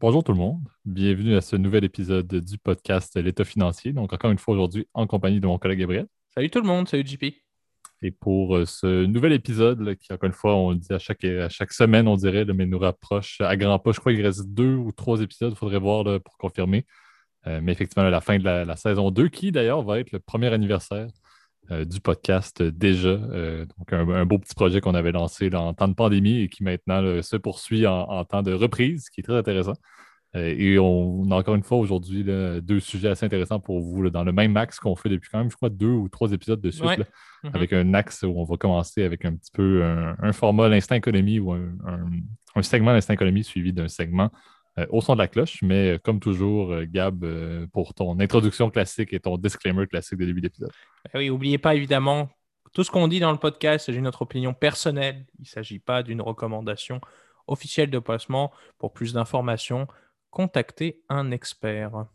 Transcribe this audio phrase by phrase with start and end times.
[0.00, 3.92] Bonjour tout le monde, bienvenue à ce nouvel épisode du podcast L'État financier.
[3.92, 6.06] Donc encore une fois aujourd'hui en compagnie de mon collègue Gabriel.
[6.34, 7.24] Salut tout le monde, salut JP.
[8.00, 11.22] Et pour euh, ce nouvel épisode, qui encore une fois, on le dit à chaque,
[11.24, 13.92] à chaque semaine, on dirait, mais nous rapproche à grands pas.
[13.92, 16.86] Je crois qu'il reste deux ou trois épisodes, il faudrait voir pour confirmer.
[17.46, 20.18] Euh, mais effectivement, à la fin de la, saison 2, qui d'ailleurs va être le
[20.18, 21.08] premier anniversaire
[21.70, 23.16] euh, du podcast déjà.
[23.16, 27.22] donc un, beau petit projet qu'on avait lancé en temps de pandémie et qui maintenant
[27.22, 29.74] se poursuit en, temps de reprise, qui est très intéressant.
[30.36, 34.22] Euh, et on, a encore une fois aujourd'hui deux sujets assez intéressants pour vous dans
[34.22, 36.70] le même axe qu'on fait depuis quand même, je crois, deux ou trois épisodes de
[36.70, 37.54] suite, mm-hmm.
[37.54, 41.40] avec un axe où on va commencer avec un petit peu un, format l'instant économie
[41.40, 44.59] ou un, segment l'instant économie suivi d'un segment euh,
[44.90, 45.60] au son de la cloche.
[45.62, 47.24] Mais euh, comme toujours, Gab,
[47.72, 50.72] pour ton introduction classique et ton disclaimer classique de début d'épisode.
[51.12, 52.28] Ben oui, n'oubliez pas évidemment,
[52.72, 55.26] tout ce qu'on dit dans le podcast, c'est notre opinion personnelle.
[55.38, 57.00] Il ne s'agit pas d'une recommandation
[57.46, 58.52] officielle de placement.
[58.78, 59.88] Pour plus d'informations,
[60.30, 62.06] contacter un expert.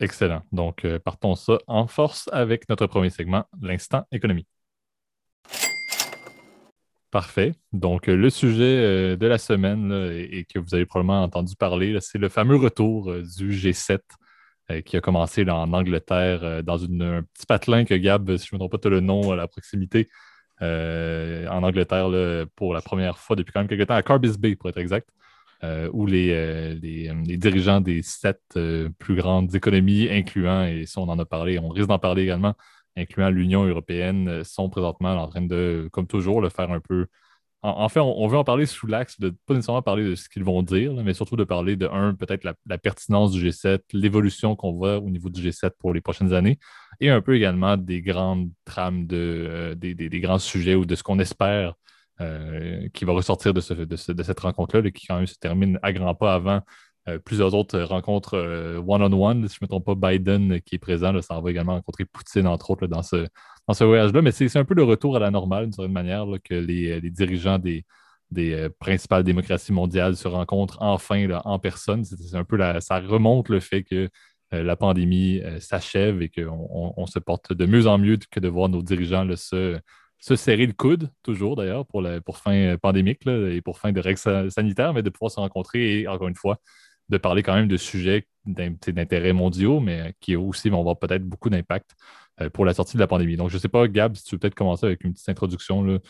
[0.00, 0.42] Excellent.
[0.52, 4.46] Donc, euh, partons ça en force avec notre premier segment, l'instant économie.
[7.12, 7.54] Parfait.
[7.72, 11.96] Donc, euh, le sujet euh, de la semaine et, que vous avez probablement entendu parler,
[12.00, 14.00] c'est le fameux retour du G7
[14.86, 18.66] qui a commencé en Angleterre dans un petit patelin que Gab, si je ne me
[18.66, 20.08] trompe pas, le nom à la proximité,
[20.60, 22.08] en Angleterre
[22.56, 25.10] pour la première fois depuis quand même quelques temps, à Carbis Bay pour être exact.
[25.64, 28.40] Euh, où les, euh, euh, les, dirigeants des sept
[28.98, 32.54] plus grandes économies, incluant, et ça on en a parlé, on risque d'en parler également,
[32.96, 37.06] incluant l'Union européenne, sont présentement en train de, comme toujours, le faire un peu.
[37.64, 40.42] En, fait, on, veut en parler sous l'axe de pas nécessairement parler de ce qu'ils
[40.42, 44.72] vont dire, mais surtout de parler de, un, peut-être la, pertinence du G7, l'évolution qu'on
[44.72, 46.58] voit au niveau du G7 pour les prochaines années,
[47.00, 51.04] et un peu également des grandes trames, de, des, des, grands sujets ou de ce
[51.04, 51.74] qu'on espère
[52.20, 56.34] euh, qui va ressortir de, cette rencontre-là, qui quand même se termine à grands pas
[56.34, 56.62] avant
[57.08, 59.48] euh, plusieurs autres rencontres euh, one-on-one.
[59.48, 62.46] si je ne me trompe pas, Biden qui est présent, ça va également rencontrer Poutine,
[62.46, 63.26] entre autres, dans ce,
[63.66, 64.22] dans ce voyage-là.
[64.22, 67.58] Mais c'est un peu le retour à la normale, d'une certaine manière, que les, dirigeants
[67.58, 67.84] des,
[68.30, 72.04] des principales démocraties mondiales se rencontrent enfin en personne.
[72.04, 74.08] C'est un peu ça remonte le fait que
[74.52, 78.68] la pandémie s'achève et qu'on on, se porte de mieux en mieux que de voir
[78.68, 79.78] nos dirigeants se,
[80.22, 84.00] se serrer le coude, toujours d'ailleurs, pour, pour fin euh, pandémique et pour fin de
[84.00, 86.58] règles sanitaires, mais de pouvoir se rencontrer et, encore une fois,
[87.08, 91.50] de parler quand même de sujets d'intérêt mondiaux, mais qui aussi vont avoir peut-être beaucoup
[91.50, 91.94] d'impact
[92.40, 93.36] euh, pour la sortie de la pandémie.
[93.36, 96.00] Donc, je ne sais pas, Gab, si tu veux peut-être commencer avec une petite introduction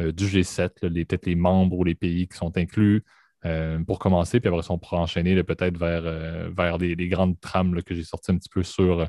[0.00, 3.04] euh, du G7, peut-être les membres ou les pays qui sont inclus,
[3.46, 7.82] euh, pour commencer, puis après ça, on pourra enchaîner peut-être vers, euh, les, grandes trames
[7.82, 9.06] que j'ai sorties un petit peu sur,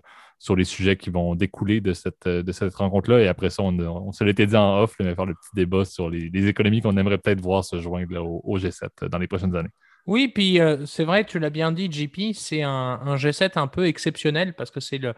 [0.55, 3.19] les sujets qui vont découler de cette, de cette rencontre-là.
[3.21, 6.09] Et après ça, on, se l'était dit en off, mais faire le petit débat sur
[6.09, 9.69] les, économies qu'on aimerait peut-être voir se joindre au, G7 dans les prochaines années.
[10.07, 13.67] Oui, puis euh, c'est vrai, tu l'as bien dit, JP, c'est un, un, G7 un
[13.67, 15.13] peu exceptionnel parce que c'est le.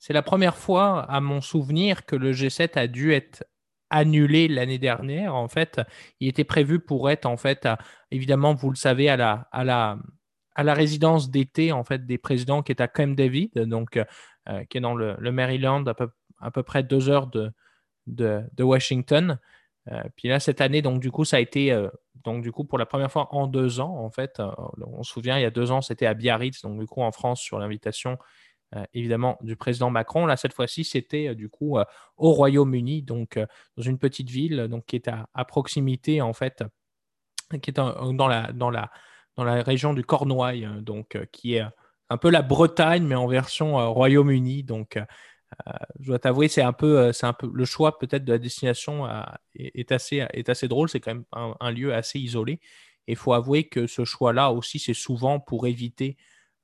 [0.00, 3.44] C'est la première fois, à mon souvenir, que le G7 a dû être
[3.90, 5.34] annulé l'année dernière.
[5.34, 5.80] En fait,
[6.20, 7.68] il était prévu pour être, en fait,
[8.12, 9.98] évidemment, vous le savez, à la, à la,
[10.54, 14.64] à la résidence d'été en fait des présidents qui est à Camp David, donc euh,
[14.64, 16.10] qui est dans le, Maryland, à peu,
[16.40, 17.52] à peu, près deux heures de,
[18.06, 19.38] de, Washington.
[19.92, 21.72] Euh, puis là, cette année, donc du coup, ça a été,
[22.28, 24.42] donc du coup, pour la première fois en deux ans, en fait,
[24.78, 27.10] on se souvient, il y a deux ans, c'était à Biarritz, donc du coup, en
[27.10, 28.18] France, sur l'invitation
[28.76, 30.26] euh, évidemment du président Macron.
[30.26, 31.84] Là, cette fois-ci, c'était euh, du coup euh,
[32.18, 33.38] au Royaume-Uni, donc
[33.76, 36.62] dans une petite ville donc, qui est à, proximité, en fait,
[37.62, 38.90] qui est dans, la, dans, la,
[39.36, 41.64] dans la région du Cornouailles, donc qui est
[42.10, 44.64] un peu la Bretagne, mais en version Royaume-Uni.
[44.64, 44.98] Donc,
[46.00, 49.08] je dois t'avouer, c'est un peu, c'est un peu le choix peut-être de la destination
[49.54, 50.88] est, assez, est assez drôle.
[50.88, 52.60] C'est quand même un, lieu assez isolé.
[53.06, 56.18] Et il faut avouer que ce choix-là aussi, c'est souvent pour éviter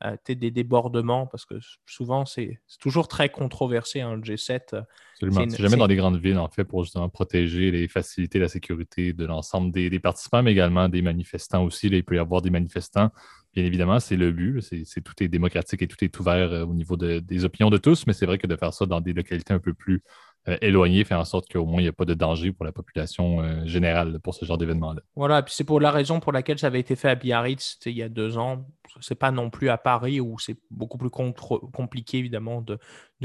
[0.05, 1.55] euh, des débordements, parce que
[1.87, 4.75] souvent, c'est toujours très controversé, un hein, G7.
[4.75, 4.83] Euh,
[5.15, 5.49] Absolument.
[5.49, 9.13] C'est jamais dans les grandes villes, en fait, pour justement protéger et faciliter la sécurité
[9.15, 11.87] de l'ensemble des, participants, mais également des manifestants aussi.
[11.87, 13.11] il peut y avoir des manifestants.
[13.55, 14.61] Bien évidemment, c'est le but.
[15.05, 18.13] Tout est démocratique et tout est ouvert euh, au niveau des opinions de tous, mais
[18.13, 20.03] c'est vrai que de faire ça dans des localités un peu plus
[20.49, 22.73] euh, éloigné, fait en sorte qu'au moins il n'y a pas de danger pour la
[22.73, 25.03] population euh, générale pour ce genre d'événement-là.
[25.15, 27.93] Voilà, puis c'est pour la raison pour laquelle ça avait été fait à Biarritz il
[27.93, 28.67] y a deux ans.
[29.01, 32.79] C'est pas non plus à Paris où c'est beaucoup plus compliqué évidemment de,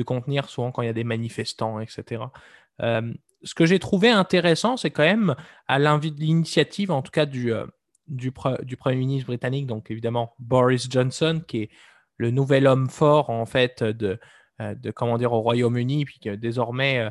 [0.03, 2.23] contenir souvent quand il y a des manifestants, etc.
[2.79, 5.35] Ce que j'ai trouvé intéressant, c'est quand même
[5.67, 7.51] à l'initiative, en tout cas du,
[8.09, 8.31] du,
[8.63, 11.69] du, Premier ministre britannique, donc évidemment Boris Johnson, qui est
[12.17, 14.19] le nouvel homme fort en fait de,
[14.61, 17.09] euh, de comment dire au Royaume-Uni, puis que désormais euh,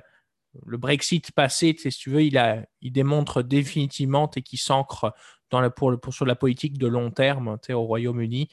[0.67, 5.15] le Brexit passé, si tu veux, il, a, il démontre définitivement et qui s'ancre
[5.51, 8.49] dans la, pour, pour, sur la politique de long terme au Royaume-Uni.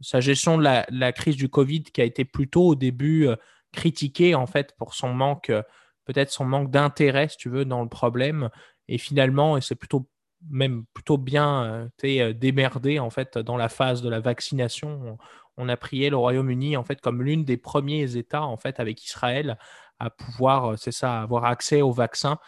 [0.00, 3.28] sa gestion de la, crise du Covid qui a été plutôt au début
[3.72, 5.50] critiquée en fait pour son manque,
[6.04, 8.50] peut-être son manque d'intérêt, si tu veux, dans le problème.
[8.88, 10.08] Et finalement, et c'est plutôt
[10.50, 15.18] même plutôt bien démerdé en fait dans la phase de la vaccination.
[15.56, 19.04] On, a prié le Royaume-Uni en fait comme l'une des premiers États en fait avec
[19.04, 19.58] Israël
[19.98, 22.38] à pouvoir, c'est ça, avoir accès au vaccin.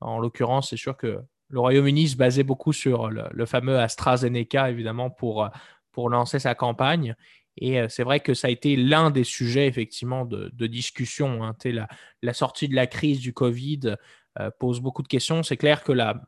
[0.00, 5.10] En l'occurrence, c'est sûr que le Royaume-Uni se basait beaucoup sur le, fameux AstraZeneca, évidemment,
[5.10, 5.48] pour,
[5.92, 7.14] pour lancer sa campagne.
[7.56, 11.44] Et euh, c'est vrai que ça a été l'un des sujets, effectivement, de, discussion.
[11.44, 11.54] Hein.
[11.64, 11.88] La,
[12.22, 13.96] la, sortie de la crise du Covid
[14.40, 15.42] euh, pose beaucoup de questions.
[15.42, 16.22] C'est clair que la,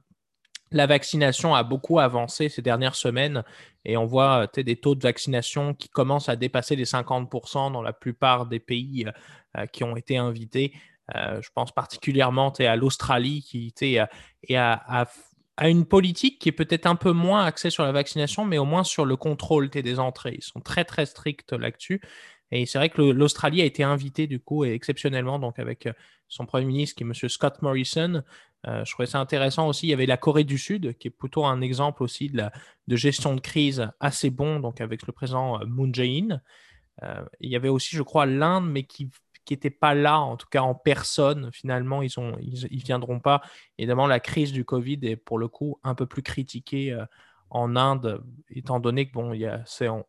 [0.71, 3.45] la vaccination a beaucoup avancé ces dernières semaines
[3.85, 7.93] et on voit des taux de vaccination qui commencent à dépasser les 50% dans la
[7.93, 9.07] plupart des pays
[9.57, 10.73] euh, qui ont été invités.
[11.15, 13.99] Euh, je pense particulièrement à l'Australie qui
[14.57, 15.07] a,
[15.63, 18.83] une politique qui est peut-être un peu moins axée sur la vaccination, mais au moins
[18.83, 20.35] sur le contrôle des entrées.
[20.39, 22.01] Ils sont très très stricts là-dessus.
[22.53, 25.93] Et c'est vrai que l'Australie a été invitée du coup, et exceptionnellement, donc avec euh,
[26.29, 27.29] son Premier ministre qui est M.
[27.29, 28.23] Scott Morrison.
[28.67, 29.87] Euh, je trouvais ça intéressant aussi.
[29.87, 33.35] Il y avait la Corée du Sud, qui est plutôt un exemple aussi de, gestion
[33.35, 36.41] de crise assez bon, donc avec le président Moon Jae-in.
[37.41, 39.11] il y avait aussi, je crois, l'Inde, mais qui
[39.47, 43.41] qui n'étaient pas là, en tout cas en personne, finalement, ils ne viendront pas.
[43.79, 47.07] Évidemment, la crise du Covid est pour le coup un peu plus critiquée euh,
[47.49, 49.33] en Inde, étant donné que bon,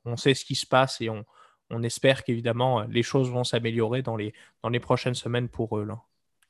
[0.06, 1.24] on, sait ce qui se passe et on,
[1.70, 4.34] on espère qu'évidemment les choses vont s'améliorer dans les,
[4.80, 5.88] prochaines semaines pour eux.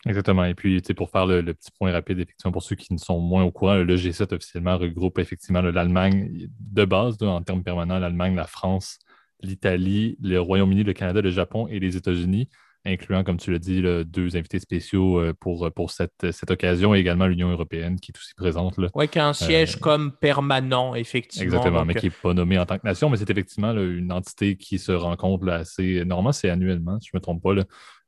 [0.05, 0.45] Exactement.
[0.45, 3.43] Et puis, pour faire le, petit point rapide, effectivement, pour ceux qui ne sont moins
[3.43, 8.47] au courant, le G7 officiellement regroupe effectivement l'Allemagne de base, en termes permanents, l'Allemagne, la
[8.47, 8.99] France,
[9.41, 12.49] l'Italie, le Royaume-Uni, le Canada, le Japon et les États-Unis
[12.85, 16.99] incluant, comme tu l'as dit, deux invités spéciaux euh, pour, pour cette, cette occasion et
[16.99, 18.75] également l'Union européenne qui est aussi présente.
[18.95, 21.45] Oui, qui a un siège euh, comme permanent, effectivement.
[21.45, 24.57] Exactement, mais qui n'est pas nommé en tant que nation, mais c'est effectivement une entité
[24.57, 26.03] qui se rencontre assez.
[26.05, 27.55] Normalement, c'est annuellement, si je ne me trompe pas,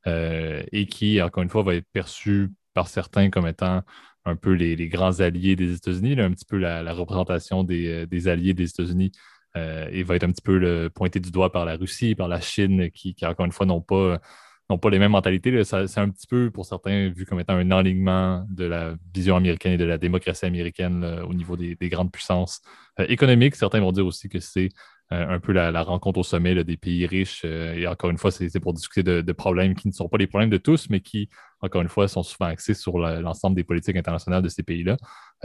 [0.06, 3.82] euh, et qui, encore une fois, va être perçue par certains comme étant
[4.24, 8.68] un peu les, grands alliés des États-Unis, un petit peu la, représentation des, alliés des
[8.68, 9.12] États-Unis.
[9.56, 12.40] et va être un petit peu le, pointé du doigt par la Russie, par la
[12.40, 14.20] Chine, qui, qui encore une fois, n'ont pas
[14.70, 15.64] n'ont pas les mêmes mentalités.
[15.64, 19.72] C'est un petit peu, pour certains, vu comme étant un alignement de la vision américaine
[19.72, 22.60] et de la démocratie américaine au niveau des, grandes puissances
[22.98, 23.56] euh, économiques.
[23.56, 24.68] Certains vont dire aussi que c'est
[25.12, 27.42] euh, un peu la, rencontre au sommet des pays riches.
[27.44, 30.26] Euh, et encore une fois, c'est pour discuter de, problèmes qui ne sont pas les
[30.26, 31.28] problèmes de tous, mais qui,
[31.60, 34.96] encore une fois, sont souvent axés sur l'ensemble des politiques internationales de ces pays-là.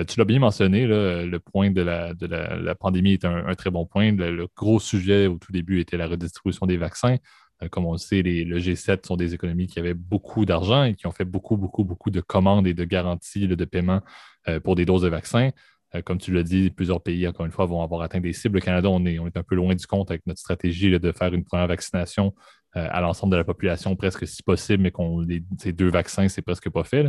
[0.07, 4.11] tu l'as bien mentionné, le point de la, pandémie est un, très bon point.
[4.11, 7.17] le, gros sujet au tout début était la redistribution des vaccins.
[7.63, 10.95] Euh, comme on le sait, le G7 sont des économies qui avaient beaucoup d'argent et
[10.95, 14.01] qui ont fait beaucoup, beaucoup, beaucoup de commandes et de garanties de paiement
[14.47, 15.51] euh, pour des doses de vaccins.
[15.95, 18.55] Euh, comme tu l'as dit, plusieurs pays, encore une fois, vont avoir atteint des cibles.
[18.55, 21.43] Le Canada, on est, un peu loin du compte avec notre stratégie de faire une
[21.43, 22.33] première vaccination
[22.75, 25.25] à l'ensemble de la population presque si possible, mais qu'on
[25.57, 27.05] ces deux vaccins, c'est presque pas fait.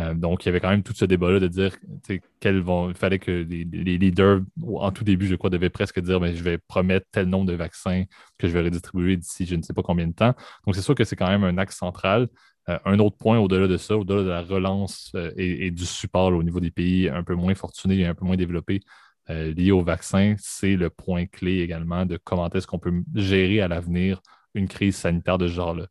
[0.00, 1.76] Euh, donc, il y avait quand même tout ce débat-là de dire
[2.40, 2.88] quels vont.
[2.88, 6.42] Il fallait que les, leaders, en tout début, je crois, devaient presque dire mais je
[6.42, 8.04] vais promettre tel nombre de vaccins
[8.38, 10.34] que je vais redistribuer d'ici je ne sais pas combien de temps.
[10.66, 12.28] Donc, c'est sûr que c'est quand même un axe central.
[12.68, 16.42] Euh, un autre point au-delà de ça, au-delà de la relance et, du support au
[16.42, 18.80] niveau des pays un peu moins fortunés et un peu moins développés
[19.28, 23.68] liés au vaccin, c'est le point clé également de comment est-ce qu'on peut gérer à
[23.68, 24.20] l'avenir
[24.54, 25.86] une crise sanitaire de ce genre-là.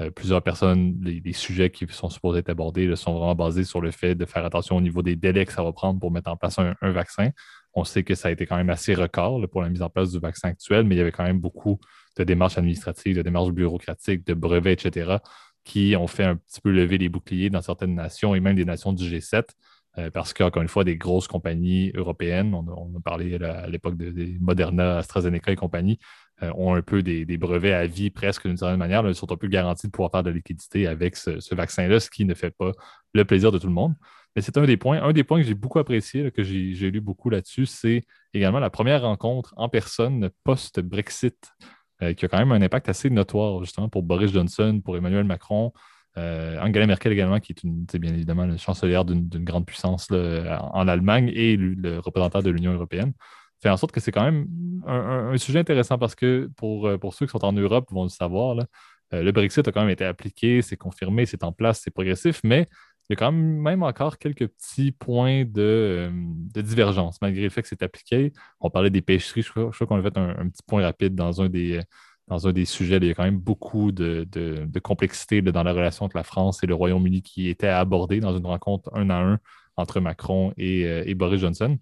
[0.00, 3.92] Euh, plusieurs personnes, les, sujets qui sont supposés être abordés sont vraiment basés sur le
[3.92, 6.36] fait de faire attention au niveau des délais que ça va prendre pour mettre en
[6.36, 7.30] place un, vaccin.
[7.74, 10.10] On sait que ça a été quand même assez record pour la mise en place
[10.10, 11.78] du vaccin actuel, mais il y avait quand même beaucoup
[12.16, 15.18] de démarches administratives, de démarches bureaucratiques, de brevets, etc.,
[15.64, 18.64] qui ont fait un petit peu lever les boucliers dans certaines nations et même des
[18.64, 19.44] nations du G7.
[19.96, 24.10] Euh, parce qu'encore une fois, des grosses compagnies européennes, on, a parlé à l'époque de,
[24.10, 26.00] de, Moderna, AstraZeneca et compagnie,
[26.44, 29.36] euh, ont un peu des, brevets à vie presque d'une certaine manière, ils sont un
[29.36, 32.50] peu garantis de pouvoir faire de la liquidité avec ce, vaccin-là, ce qui ne fait
[32.50, 32.72] pas
[33.12, 33.94] le plaisir de tout le monde.
[34.36, 35.00] Mais c'est un des points.
[35.02, 38.70] Un des points que j'ai beaucoup apprécié, que j'ai lu beaucoup là-dessus, c'est également la
[38.70, 41.52] première rencontre en personne post-Brexit,
[42.02, 45.24] euh, qui a quand même un impact assez notoire, justement, pour Boris Johnson, pour Emmanuel
[45.24, 45.72] Macron,
[46.16, 51.30] euh, Angela Merkel également, qui est bien évidemment la chancelière d'une grande puissance en Allemagne
[51.34, 53.12] et le représentant de l'Union européenne
[53.62, 54.46] fait en sorte que c'est quand même
[54.86, 58.08] un, sujet intéressant parce que pour, euh, pour ceux qui sont en Europe vont le
[58.08, 58.56] savoir,
[59.12, 62.40] euh, le Brexit a quand même été appliqué, c'est confirmé, c'est en place, c'est progressif,
[62.44, 62.68] mais
[63.08, 67.62] il y a quand même encore quelques petits points de, euh, divergence, malgré le fait
[67.62, 68.32] que c'est appliqué.
[68.60, 71.50] On parlait des pêcheries, je crois, qu'on a fait un, petit point rapide dans un
[71.50, 71.80] des,
[72.28, 72.96] dans un des sujets.
[72.96, 74.26] il y a quand même beaucoup de,
[74.82, 78.46] complexité dans la relation entre la France et le Royaume-Uni qui était abordée dans une
[78.46, 79.38] rencontre un à un
[79.76, 81.78] entre Macron et Boris Johnson.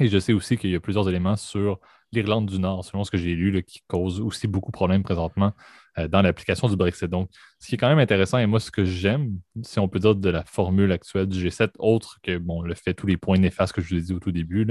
[0.00, 1.78] Et je sais aussi qu'il y a plusieurs éléments sur
[2.12, 5.52] l'Irlande du Nord, selon ce que j'ai lu, qui causent aussi beaucoup de problèmes présentement
[5.98, 7.08] euh, dans l'application du Brexit.
[7.08, 9.98] Donc, ce qui est quand même intéressant, et moi, ce que j'aime, si on peut
[9.98, 13.38] dire de la formule actuelle du G7, autre que bon, le fait tous les points
[13.38, 14.66] néfastes que je vous ai dit au tout début,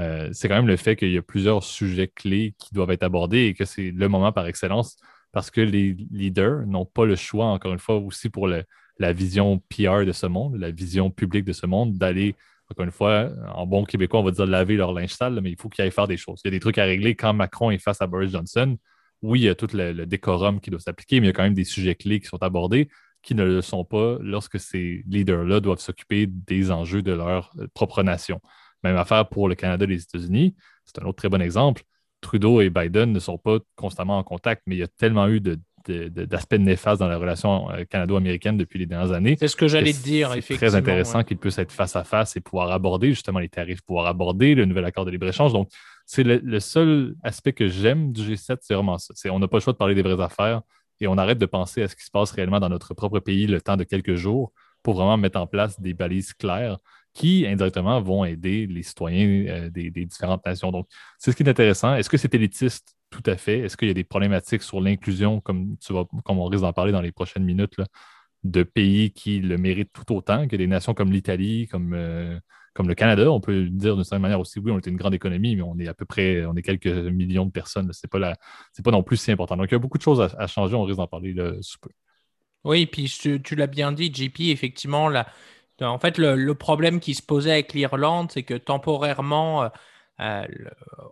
[0.00, 3.02] euh, c'est quand même le fait qu'il y a plusieurs sujets clés qui doivent être
[3.02, 4.96] abordés et que c'est le moment par excellence
[5.32, 9.58] parce que les leaders n'ont pas le choix, encore une fois, aussi pour la vision
[9.68, 12.36] PR de ce monde, la vision publique de ce monde, d'aller
[12.72, 15.60] encore une fois, en bon québécois, on va dire laver leur linge sale, mais il
[15.60, 16.40] faut qu'ils aillent faire des choses.
[16.44, 18.76] Il y a des trucs à régler quand Macron est face à Boris Johnson.
[19.22, 21.44] Oui, il y a tout le, décorum qui doit s'appliquer, mais il y a quand
[21.44, 22.88] même des sujets clés qui sont abordés
[23.22, 28.02] qui ne le sont pas lorsque ces leaders-là doivent s'occuper des enjeux de leur propre
[28.02, 28.40] nation.
[28.82, 30.56] Même affaire pour le Canada et les États-Unis.
[30.84, 31.82] C'est un autre très bon exemple.
[32.20, 35.40] Trudeau et Biden ne sont pas constamment en contact, mais il y a tellement eu
[35.40, 39.36] de d'aspects néfastes dans la relation euh, canado-américaine depuis les dernières années.
[39.38, 40.58] C'est ce que j'allais te dire, effectivement.
[40.58, 43.82] C'est très intéressant qu'ils puissent être face à face et pouvoir aborder justement les tarifs,
[43.82, 45.52] pouvoir aborder le nouvel accord de libre-échange.
[45.52, 45.68] Donc,
[46.06, 49.14] c'est le, seul aspect que j'aime du G7, c'est vraiment ça.
[49.30, 50.62] on n'a pas le choix de parler des vraies affaires
[51.00, 53.46] et on arrête de penser à ce qui se passe réellement dans notre propre pays
[53.46, 56.78] le temps de quelques jours pour vraiment mettre en place des balises claires
[57.14, 60.72] qui, indirectement, vont aider les citoyens euh, des, différentes nations.
[60.72, 60.86] Donc,
[61.18, 61.94] c'est ce qui est intéressant.
[61.94, 62.96] Est-ce que c'est élitiste?
[63.10, 63.60] Tout à fait.
[63.60, 65.76] Est-ce qu'il y a des problématiques sur l'inclusion, comme,
[66.24, 67.76] comme on risque d'en parler dans les prochaines minutes,
[68.42, 70.48] de pays qui le méritent tout autant?
[70.48, 72.38] Que des nations comme l'Italie, comme, euh,
[72.72, 73.30] comme le Canada?
[73.30, 75.78] On peut dire d'une certaine manière aussi, oui, on est une grande économie, mais on
[75.78, 77.92] est à peu près, on est quelques millions de personnes.
[77.92, 78.32] Ce n'est pas,
[78.82, 79.58] pas non plus si important.
[79.58, 80.74] Donc, il y a beaucoup de choses à, changer.
[80.74, 81.90] On risque d'en parler sous peu.
[82.64, 85.26] Oui, puis tu, tu l'as bien dit, JP, effectivement, la,
[85.90, 89.68] en fait, le, problème qui se posait avec l'Irlande, c'est que temporairement, euh,
[90.20, 90.46] euh,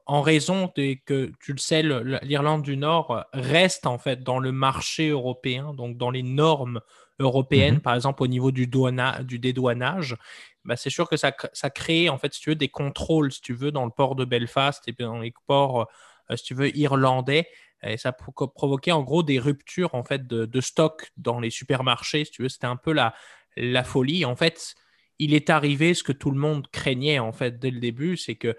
[0.07, 1.83] en raison de que, tu le sais,
[2.23, 6.81] l'Irlande du Nord reste en fait dans le marché européen, donc dans les normes
[7.19, 7.81] européennes, mhm.
[7.81, 10.17] par exemple au niveau du, du dédouanage,
[10.65, 13.41] bah, c'est sûr que ça, ça, crée, en fait, si tu veux, des contrôles, si
[13.41, 15.89] tu veux, dans le port de Belfast et dans les ports,
[16.31, 17.49] euh, si tu veux, irlandais.
[17.83, 22.27] Et ça provoquait en gros des ruptures en fait de, de stock dans les supermarchés.
[22.27, 23.15] Si tu veux, c'était un peu la,
[23.57, 24.25] la folie.
[24.25, 24.75] En fait,
[25.19, 28.37] il est arrivé ce que tout le monde craignait en fait dès le début, c'est
[28.37, 28.57] que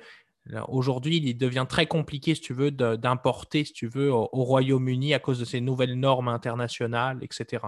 [0.67, 5.19] aujourd'hui, il devient très compliqué, si tu veux, d'importer, si tu veux, au, Royaume-Uni à
[5.19, 7.65] cause de ces nouvelles normes internationales, etc.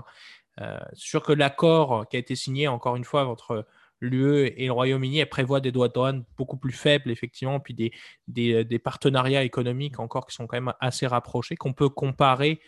[0.62, 3.66] Euh, sûr que l'accord qui a été signé, encore une fois, entre
[4.02, 7.94] l'UE et le Royaume-Uni, prévoit des droits de douane beaucoup plus faibles, effectivement, puis des,
[8.28, 12.60] des, partenariats économiques encore qui sont quand même assez rapprochés, qu'on peut comparer,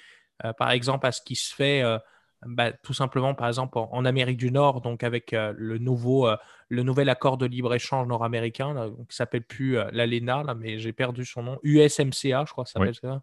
[0.45, 1.97] euh, par exemple, à ce qui se fait euh,
[2.45, 6.37] bah, tout simplement, par exemple, en, Amérique du Nord, donc avec euh, le, nouveau, euh,
[6.69, 11.25] le nouvel accord de libre-échange nord-américain, qui ne s'appelle plus euh, l'ALENA, mais j'ai perdu
[11.25, 13.21] son nom, USMCA, je crois que ça s'appelle ça.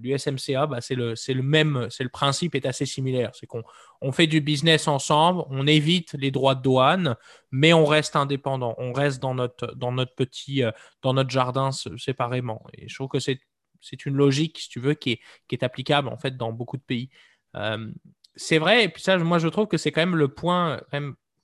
[0.00, 3.32] L'USMCA, bah, c'est le, le, même, c'est le principe est assez similaire.
[3.34, 3.62] C'est qu'on
[4.00, 7.16] on fait du business ensemble, on évite les droits de douane,
[7.50, 8.74] mais on reste indépendant.
[8.78, 10.62] On reste dans notre, dans notre petit,
[11.02, 12.64] dans notre jardin séparément.
[12.72, 13.40] Et je trouve que c'est,
[13.82, 16.78] c'est une logique, si tu veux, qui est, qui est applicable en fait dans beaucoup
[16.78, 17.10] de pays
[18.36, 20.80] c'est vrai, et puis ça, moi je trouve que c'est quand même le point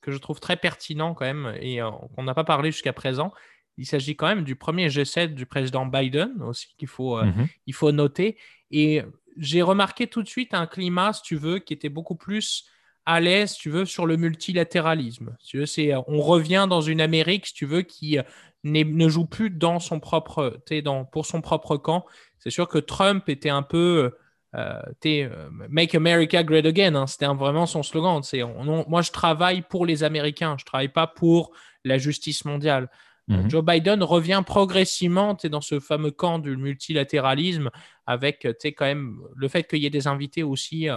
[0.00, 3.32] que je trouve très pertinent quand même, et euh, qu'on n'a pas parlé jusqu'à présent.
[3.76, 7.46] Il s'agit quand même du premier G7 du président Biden aussi qu'il faut, euh, mhm.
[7.66, 8.36] il faut noter.
[8.70, 9.02] Et
[9.36, 12.66] j'ai remarqué tout de suite un climat, si tu veux, qui était beaucoup plus
[13.06, 15.36] à l'aise, si tu veux, sur le multilatéralisme.
[15.42, 18.22] tu veux, c'est, on revient dans une Amérique, si tu veux, qui euh,
[18.64, 22.04] ne joue plus dans son propre, dans, pour son propre camp.
[22.38, 24.12] C'est sûr que Trump était un peu
[24.56, 28.22] euh, euh, Make America Great Again, hein, c'était vraiment son slogan.
[28.22, 31.52] C'est moi, je travaille pour les Américains, je travaille pas pour
[31.84, 32.88] la justice mondiale.
[33.30, 33.50] Euh, mhm.
[33.50, 37.70] Joe Biden revient progressivement dans ce fameux camp du multilatéralisme
[38.06, 40.88] avec quand même le fait qu'il y ait des invités aussi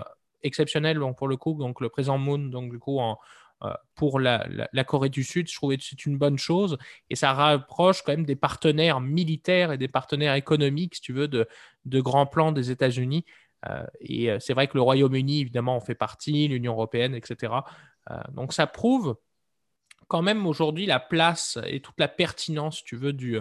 [0.42, 3.20] exceptionnels pour le coup, donc le président Moon, donc du coup en,
[3.96, 4.46] pour la,
[4.86, 6.78] Corée du Sud, je trouvais que c'est une bonne chose
[7.10, 11.28] et ça rapproche quand même des partenaires militaires et des partenaires économiques, si tu veux,
[11.28, 11.48] de,
[11.86, 13.26] de grands plans des États-Unis.
[13.70, 17.54] Euh, et euh, c'est vrai que le Royaume-Uni, évidemment, en fait partie, l'Union européenne, etc.
[18.12, 19.16] Euh, donc ça prouve
[20.08, 23.40] quand même aujourd'hui la place et toute la pertinence, tu veux, du,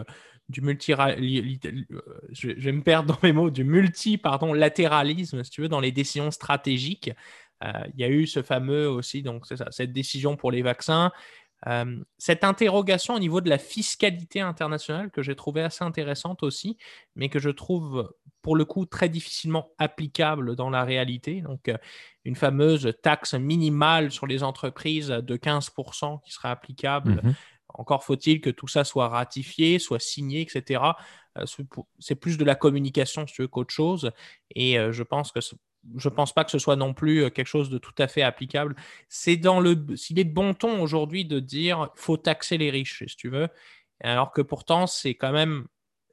[0.48, 5.62] du multi je, vais me perdre dans mes mots, du multi pardon, latéralisme, si tu
[5.62, 7.10] veux, dans les décisions stratégiques.
[7.94, 11.12] Il y a eu ce fameux aussi, donc c'est ça, cette décision pour les vaccins.
[12.18, 16.76] cette interrogation au niveau de la fiscalité internationale que j'ai trouvé assez intéressante aussi,
[17.14, 21.40] mais que je trouve pour le coup très difficilement applicable dans la réalité.
[21.40, 21.78] Donc, euh,
[22.24, 27.20] une fameuse taxe minimale sur les entreprises de 15% qui sera applicable.
[27.22, 27.34] Mhm.
[27.74, 30.82] Encore faut-il que tout ça soit ratifié, soit signé, etc.
[31.38, 31.44] Euh,
[31.98, 34.10] c'est plus de la communication, si tu veux, qu'autre chose.
[34.54, 35.40] Et euh, je pense que
[35.96, 38.22] je ne pense pas que ce soit non plus quelque chose de tout à fait
[38.22, 38.76] applicable.
[39.08, 43.04] C'est dans le, s'il est de bon ton aujourd'hui de dire faut taxer les riches,
[43.06, 43.48] si tu veux.
[44.00, 45.66] alors que pourtant, c'est quand même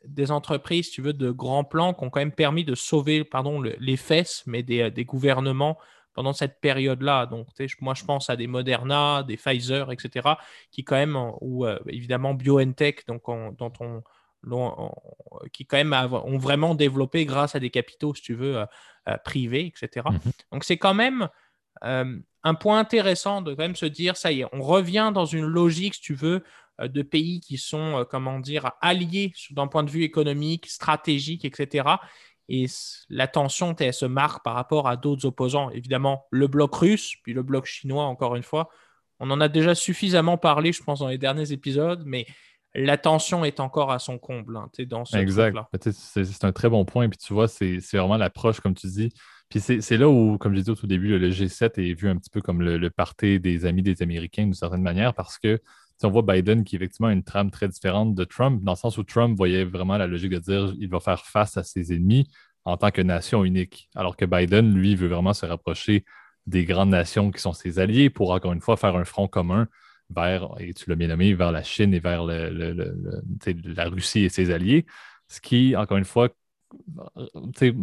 [0.05, 3.61] des entreprises, tu veux, de grands plans qui ont quand même permis de sauver, pardon,
[3.61, 5.77] les fesses, mais des, gouvernements
[6.13, 7.25] pendant cette période-là.
[7.25, 7.47] Donc,
[7.81, 10.29] moi, je pense à des Moderna, des Pfizer, etc.,
[10.71, 13.23] qui quand même, ou euh, évidemment BioNTech, donc
[13.57, 14.01] dont on,
[15.53, 18.65] qui quand même ont vraiment développé grâce à des capitaux, si tu veux, euh,
[19.07, 20.05] euh, privés, etc.
[20.09, 20.31] Mhm.
[20.51, 21.29] Donc, c'est quand même
[21.81, 25.45] un point intéressant de quand même se dire, ça y est, on revient dans une
[25.45, 26.43] logique, si tu veux,
[26.81, 31.45] euh, de pays qui sont, euh, comment dire, alliés d'un point de vue économique, stratégique,
[31.45, 31.89] etc.
[32.47, 32.65] Et
[33.09, 35.69] la tension elle se marque par rapport à d'autres opposants.
[35.71, 38.69] Évidemment, le bloc russe, puis le bloc chinois, encore une fois.
[39.19, 42.25] On en a déjà suffisamment parlé, je pense, dans les derniers épisodes, mais
[42.75, 45.57] la tension est encore à son comble hein, dans ce Exact.
[45.81, 47.09] C'est un très bon point.
[47.09, 49.13] Puis tu vois, c'est vraiment l'approche, comme tu dis.
[49.49, 52.17] Puis c'est là où, comme je disais au tout début, le G7 est vu un
[52.17, 52.91] petit peu comme le, le
[53.39, 55.59] des amis des Américains d'une certaine manière parce que
[56.03, 58.97] on voit Biden qui effectivement a une trame très différente de Trump, dans le sens
[58.97, 62.27] où Trump voyait vraiment la logique de dire il va faire face à ses ennemis
[62.63, 66.05] en tant que nation unique, alors que Biden, lui, veut vraiment se rapprocher
[66.45, 69.67] des grandes nations qui sont ses alliés pour, encore une fois, faire un front commun
[70.15, 74.51] vers, et tu l'as bien nommé, vers la Chine et vers la Russie et ses
[74.51, 74.85] alliés,
[75.27, 76.29] ce qui, encore une fois,
[77.55, 77.75] fait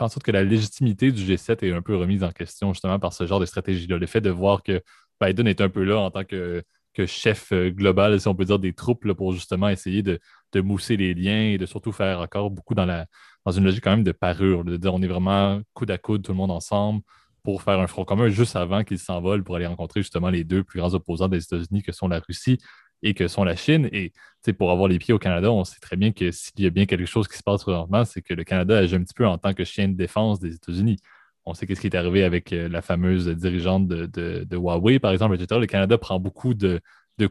[0.00, 3.12] en sorte que la légitimité du G7 est un peu remise en question justement par
[3.12, 3.98] ce genre de stratégie-là.
[3.98, 4.82] Le fait de voir que
[5.20, 8.44] Biden est un peu là en tant que que chef euh, global, si on peut
[8.44, 10.20] dire, des troupes pour justement essayer de,
[10.56, 13.06] mousser les liens et de surtout faire encore beaucoup dans, la,
[13.46, 16.22] dans une logique quand même de parure, de dire on est vraiment coude à coude,
[16.22, 17.02] tout le monde ensemble
[17.42, 20.62] pour faire un front commun juste avant qu'ils s'envolent pour aller rencontrer justement les deux
[20.62, 22.58] plus grands opposants des États-Unis que sont la Russie
[23.02, 23.88] et que sont la Chine.
[23.92, 24.12] Et
[24.58, 26.86] pour avoir les pieds au Canada, on sait très bien que s'il y a bien
[26.86, 29.38] quelque chose qui se passe présentement, c'est que le Canada agit un petit peu en
[29.38, 30.98] tant que chien de défense des États-Unis.
[31.44, 35.34] On sait qu'est-ce qui est arrivé avec euh, la fameuse dirigeante de, Huawei, par exemple,
[35.34, 35.60] etc.
[35.60, 36.80] Le Canada prend beaucoup de,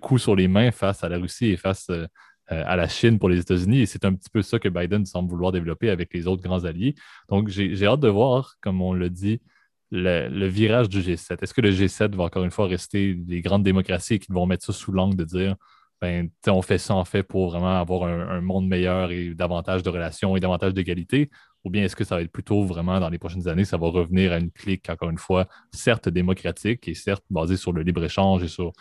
[0.02, 2.06] coups sur les mains face à la Russie et face euh,
[2.52, 3.82] euh, à la Chine pour les États-Unis.
[3.82, 6.66] Et c'est un petit peu ça que Biden semble vouloir développer avec les autres grands
[6.66, 6.96] alliés.
[7.30, 9.40] Donc, j'ai hâte de voir, comme on l'a dit,
[9.92, 11.38] le, virage du G7.
[11.42, 14.66] Est-ce que le G7 va encore une fois rester des grandes démocraties qui vont mettre
[14.66, 15.56] ça sous l'angle de dire
[16.02, 19.90] ben, on fait ça en fait pour vraiment avoir un, monde meilleur et davantage de
[19.90, 21.30] relations et davantage d'égalité?
[21.64, 23.88] Ou bien est-ce que ça va être plutôt vraiment dans les prochaines années, ça va
[23.88, 28.42] revenir à une clique, encore une fois, certes démocratique et certes basée sur le libre-échange
[28.42, 28.74] et sur,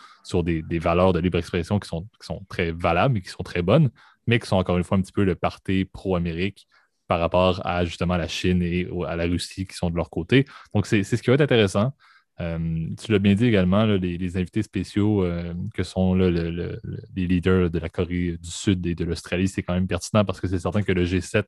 [0.43, 3.91] des, valeurs de libre-expression qui sont, qui sont très valables et qui sont très bonnes,
[4.27, 6.67] mais qui sont encore une fois un petit peu le parti pro-Amérique
[7.11, 10.45] par rapport à justement la Chine et à la Russie qui sont de leur côté.
[10.73, 11.93] Donc, c'est ce qui va être intéressant.
[12.41, 17.79] Euh, tu l'as bien dit également, les, invités spéciaux euh, que sont les leaders de
[17.81, 20.83] la Corée du Sud et de l'Australie, c'est quand même pertinent parce que c'est certain
[20.83, 21.43] que le G7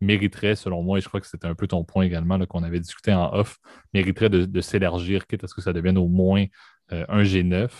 [0.00, 2.80] mériterait, selon moi, et je crois que c'était un peu ton point également qu'on avait
[2.80, 3.58] discuté en off,
[3.94, 6.44] mériterait de, s'élargir, quitte à ce que ça devienne au moins
[6.90, 7.70] euh, un G9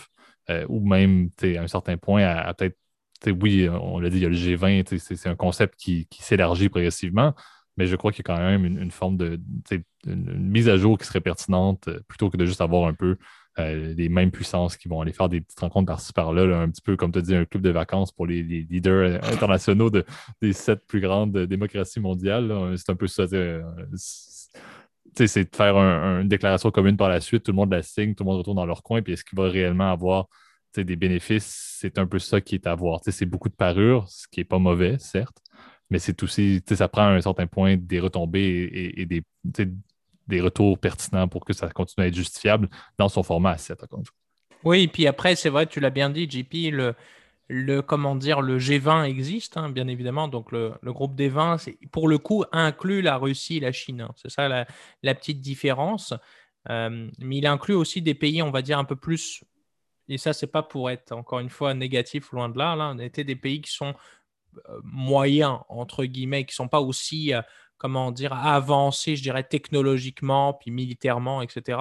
[0.69, 2.77] ou même à un certain point à, peut-être,
[3.31, 7.33] oui, on l'a dit, il y a le G20, c'est un concept qui s'élargit progressivement
[7.77, 9.39] mais je crois qu'il y a quand même une, forme de
[10.05, 13.17] mise à jour qui serait pertinente euh, plutôt que de juste avoir un peu
[13.59, 16.81] euh, les mêmes puissances qui vont aller faire des petites rencontres par-ci par-là, un petit
[16.81, 20.05] peu comme tu as dit, un club de vacances pour les, leaders euh, internationaux de,
[20.41, 22.73] des sept plus grandes démocraties mondiales.
[22.77, 23.27] C'est un peu ça.
[23.27, 23.61] c'est
[25.51, 28.29] de faire une déclaration commune par la suite, tout le monde la signe, tout le
[28.29, 30.27] monde retourne dans leur coin, puis est-ce qu'il va réellement avoir
[30.83, 31.77] des bénéfices?
[31.79, 33.01] C'est un peu ça qui est à voir.
[33.03, 35.37] C'est beaucoup de parure, ce qui n'est pas mauvais, certes,
[35.89, 39.23] mais c'est aussi, ça prend à un certain point des retombées et, des,
[40.27, 43.83] des retours pertinents pour que ça continue à être justifiable dans son format à 7.
[44.63, 46.95] Oui, et puis après, c'est vrai, tu l'as bien dit, JP, le,
[47.47, 50.27] le, comment dire, le G20 existe, hein, bien évidemment.
[50.27, 51.57] Donc, le, groupe des 20,
[51.91, 54.01] pour le coup, inclut la Russie et la Chine.
[54.01, 54.11] Hein.
[54.15, 56.13] C'est ça la, petite différence.
[56.69, 59.43] Euh, mais il inclut aussi des pays, on va dire, un peu plus.
[60.09, 62.75] Et ça, c'est pas pour être, encore une fois, négatif, loin de là.
[62.75, 63.95] Là, on était des pays qui sont
[64.69, 67.41] euh, moyens, entre guillemets, qui ne sont pas aussi, euh,
[67.77, 71.79] comment dire, avancés, je dirais, technologiquement, puis militairement, etc.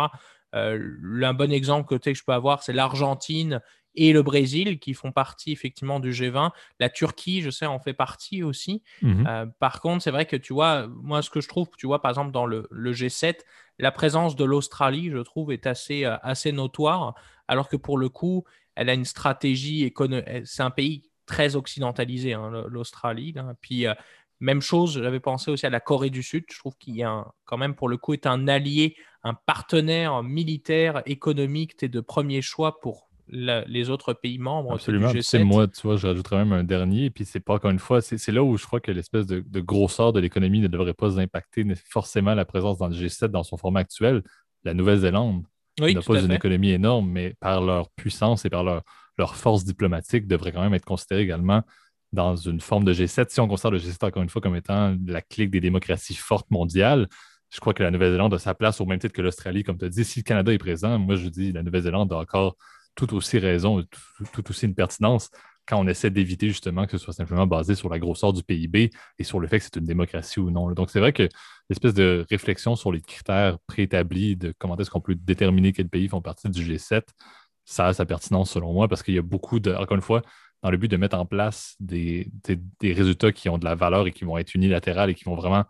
[0.54, 3.60] Euh, un bon exemple que, je peux avoir, c'est l'Argentine
[3.96, 6.50] et le Brésil qui font partie effectivement du G20.
[6.80, 8.82] La Turquie, je sais, en fait partie aussi.
[9.02, 9.52] Mhm.
[9.60, 12.10] par contre, c'est vrai que tu vois, moi, ce que je trouve, tu vois, par
[12.10, 13.36] exemple, dans le, G7,
[13.78, 17.14] la présence de l'Australie, je trouve, est assez, assez notoire,
[17.48, 20.26] alors que pour le coup, elle a une stratégie économique.
[20.44, 23.34] C'est un pays très occidentalisé, hein, l'Australie.
[23.60, 23.94] Puis, euh,
[24.40, 26.44] même chose, j'avais pensé aussi à la Corée du Sud.
[26.50, 30.22] Je trouve qu'il y a quand même, pour le coup, est un allié, un partenaire
[30.22, 34.74] militaire, économique et de premier choix pour les autres pays membres.
[34.74, 35.10] Absolument.
[35.20, 37.06] C'est moi, tu vois, je rajouterais même un dernier.
[37.06, 39.60] Et puis, c'est pas encore une fois, c'est là où je crois que l'espèce de,
[39.60, 43.56] grosseur de l'économie ne devrait pas impacter forcément la présence dans le G7 dans son
[43.56, 44.22] format actuel.
[44.64, 45.44] La Nouvelle-Zélande
[45.80, 48.82] n'a pas une économie énorme, mais par leur puissance et par leur
[49.18, 51.62] leur force diplomatique devrait quand même être considérée également
[52.12, 53.26] dans une forme de G7.
[53.28, 56.50] Si on considère le G7 encore une fois comme étant la clique des démocraties fortes
[56.50, 57.08] mondiales,
[57.50, 59.84] je crois que la Nouvelle-Zélande a sa place au même titre que l'Australie, comme tu
[59.84, 60.04] as dit.
[60.04, 62.56] Si le Canada est présent, moi je dis la Nouvelle-Zélande a encore
[62.94, 63.82] tout aussi raison,
[64.32, 65.30] tout, aussi une pertinence
[65.66, 68.90] quand on essaie d'éviter justement que ce soit simplement basé sur la grosseur du PIB
[69.18, 70.70] et sur le fait que c'est une démocratie ou non.
[70.72, 71.26] Donc, c'est vrai que
[71.70, 76.08] l'espèce de réflexion sur les critères préétablis de comment est-ce qu'on peut déterminer quels pays
[76.08, 77.02] font partie du G7,
[77.64, 80.22] ça a sa pertinence selon moi parce qu'il y a beaucoup de, encore une fois,
[80.62, 82.30] dans le but de mettre en place des,
[82.80, 85.34] des, résultats qui ont de la valeur et qui vont être unilatérales et qui vont
[85.34, 85.64] vraiment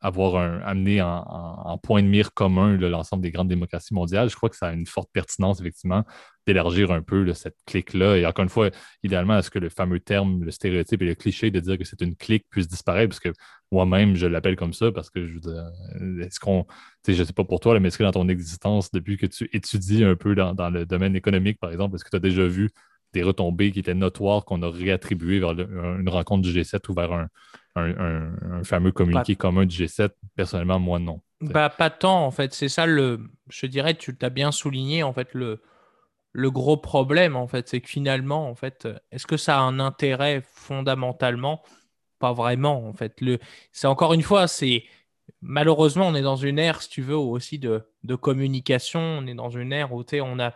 [0.00, 4.48] avoir un, amené en, point de mire commun l'ensemble des grandes démocraties mondiales, je crois
[4.48, 6.04] que ça a une forte pertinence, effectivement,
[6.46, 8.16] d'élargir un peu cette clique-là.
[8.16, 8.70] Et encore une fois,
[9.02, 12.00] idéalement, est-ce que le fameux terme, le stéréotype et le cliché de dire que c'est
[12.00, 13.32] une clique puisse disparaître, parce que
[13.72, 15.38] moi-même, je l'appelle comme ça, parce que je
[16.24, 16.66] est-ce qu'on,
[17.06, 19.48] je ne sais pas pour toi, mais est-ce que dans ton existence, depuis que tu
[19.52, 22.46] étudies un peu dans, dans le domaine économique, par exemple, est-ce que tu as déjà
[22.46, 22.70] vu
[23.12, 27.12] des retombées qui étaient notoires qu'on a réattribuées vers une rencontre du G7 ou vers
[27.12, 27.28] un,
[28.64, 30.10] fameux communiqué commun du G7.
[30.36, 31.20] Personnellement, moi, non.
[31.40, 32.52] Bah, pas tant, en fait.
[32.54, 33.20] C'est ça le.
[33.50, 35.62] Je dirais, tu t'as bien souligné, en fait, le,
[36.32, 37.68] le gros problème, en fait.
[37.68, 41.62] C'est que finalement, en fait, est-ce que ça a un intérêt fondamentalement?
[42.18, 43.20] Pas vraiment, en fait.
[43.20, 43.38] Le...
[43.72, 44.84] C'est encore une fois, c'est.
[45.42, 49.00] Malheureusement, on est dans une ère, si tu veux, aussi de, de communication.
[49.00, 50.54] On est dans une ère où on a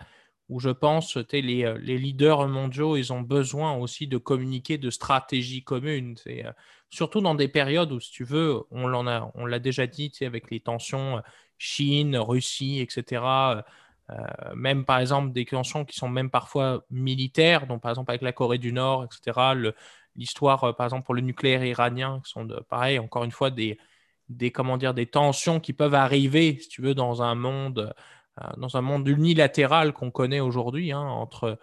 [0.52, 4.76] où je pense que les, euh, les, leaders mondiaux, ils ont besoin aussi de communiquer
[4.76, 6.16] de stratégies communes.
[6.92, 10.60] Euh, surtout dans des périodes où, si tu veux, on, l'a, déjà dit, avec les
[10.60, 11.20] tensions euh,
[11.58, 13.22] Chine, Russie, etc.
[14.56, 18.32] même par exemple des tensions qui sont même parfois militaires, donc par exemple avec la
[18.32, 19.54] Corée du Nord, etc.
[20.16, 23.78] l'histoire, par exemple, pour le nucléaire iranien, qui sont de, pareil, encore une fois, des,
[24.52, 27.94] comment dire, des tensions qui peuvent arriver, si tu veux, dans un monde
[28.40, 31.58] euh, dans un monde unilatéral qu'on connaît aujourd'hui, hein, entre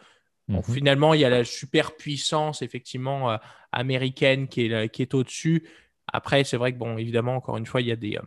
[0.58, 0.64] mhm.
[0.64, 3.38] finalement, il y a la superpuissance effectivement euh,
[3.72, 5.68] américaine qui est, qui est au-dessus.
[6.12, 8.22] Après, c'est vrai que, bon, évidemment, encore une fois, il y a des, euh,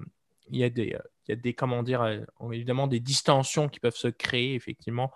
[0.51, 3.97] il y a des, il y a des comment dire, évidemment, des distensions qui peuvent
[3.97, 5.13] se créer, effectivement.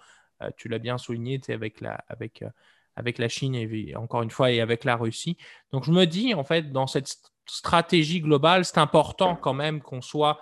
[0.56, 2.44] tu l'as bien souligné, avec la, avec,
[2.94, 5.36] avec la Chine, et, encore une fois, et avec la Russie.
[5.72, 7.16] Donc, je me dis, en fait, dans cette
[7.46, 10.40] stratégie globale, c'est important quand même qu'on soit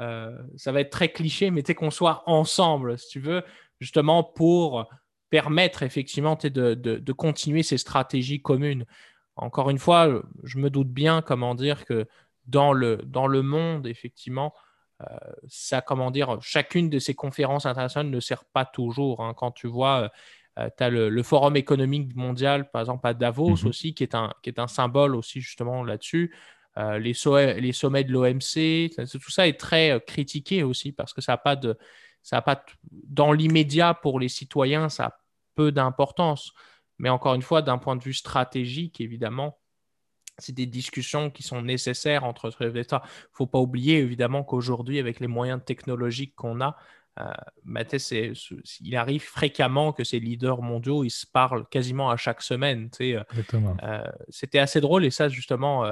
[0.00, 3.42] euh, ça va être très cliché, mais qu'on soit ensemble, si tu veux,
[3.80, 4.88] justement pour
[5.36, 8.86] permettre effectivement de, de, continuer ces stratégies communes.
[9.36, 12.06] Encore une fois, je me doute bien, comment dire, que
[12.46, 14.54] dans le, dans le monde, effectivement,
[15.02, 15.04] euh,
[15.46, 19.22] ça, comment dire, chacune de ces conférences internationales ne sert pas toujours.
[19.22, 19.34] Hein.
[19.36, 20.10] Quand tu vois,
[20.58, 23.68] euh, tu as le, Forum économique mondial, par exemple, à Davos mm-hmm.
[23.68, 26.34] aussi, qui est, un, qui est un symbole aussi, justement, là-dessus.
[26.78, 27.12] Euh, les,
[27.60, 31.38] les, sommets de l'OMC, tout ça est très euh, critiqué aussi parce que ça n'a
[31.38, 31.76] pas de,
[32.22, 35.18] ça a pas dans l'immédiat pour les citoyens, ça a
[35.56, 36.52] peu d'importance.
[36.98, 39.58] Mais encore une fois, d'un point de vue stratégique, évidemment,
[40.38, 43.02] c'est des discussions qui sont nécessaires entre les États.
[43.04, 46.76] Il ne faut pas oublier, évidemment, qu'aujourd'hui, avec les moyens technologiques qu'on a,
[47.18, 47.32] euh,
[48.80, 52.90] il arrive fréquemment que ces leaders mondiaux, ils se parlent quasiment à chaque semaine.
[53.00, 55.86] Euh, C'était assez drôle et ça, justement,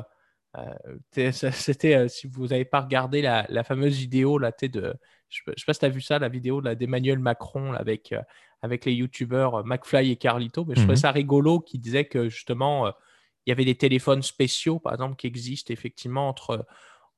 [0.59, 4.94] euh, c'était, euh, si vous n'avez pas regardé la, fameuse vidéo, là, de,
[5.29, 8.22] je ne sais pas si tu as vu ça, la vidéo d'Emmanuel Macron avec, euh,
[8.64, 11.00] avec les youtubeurs McFly et Carlito, mais je trouvais mhm.
[11.00, 12.88] ça rigolo qui disait que justement,
[13.44, 16.64] il y avait des téléphones spéciaux, par exemple, qui existent effectivement entre,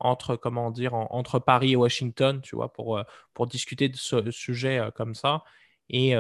[0.01, 3.01] entre, comment dire, entre Paris et Washington, tu vois, pour,
[3.33, 5.45] pour discuter de ce sujet comme ça.
[5.89, 6.15] Et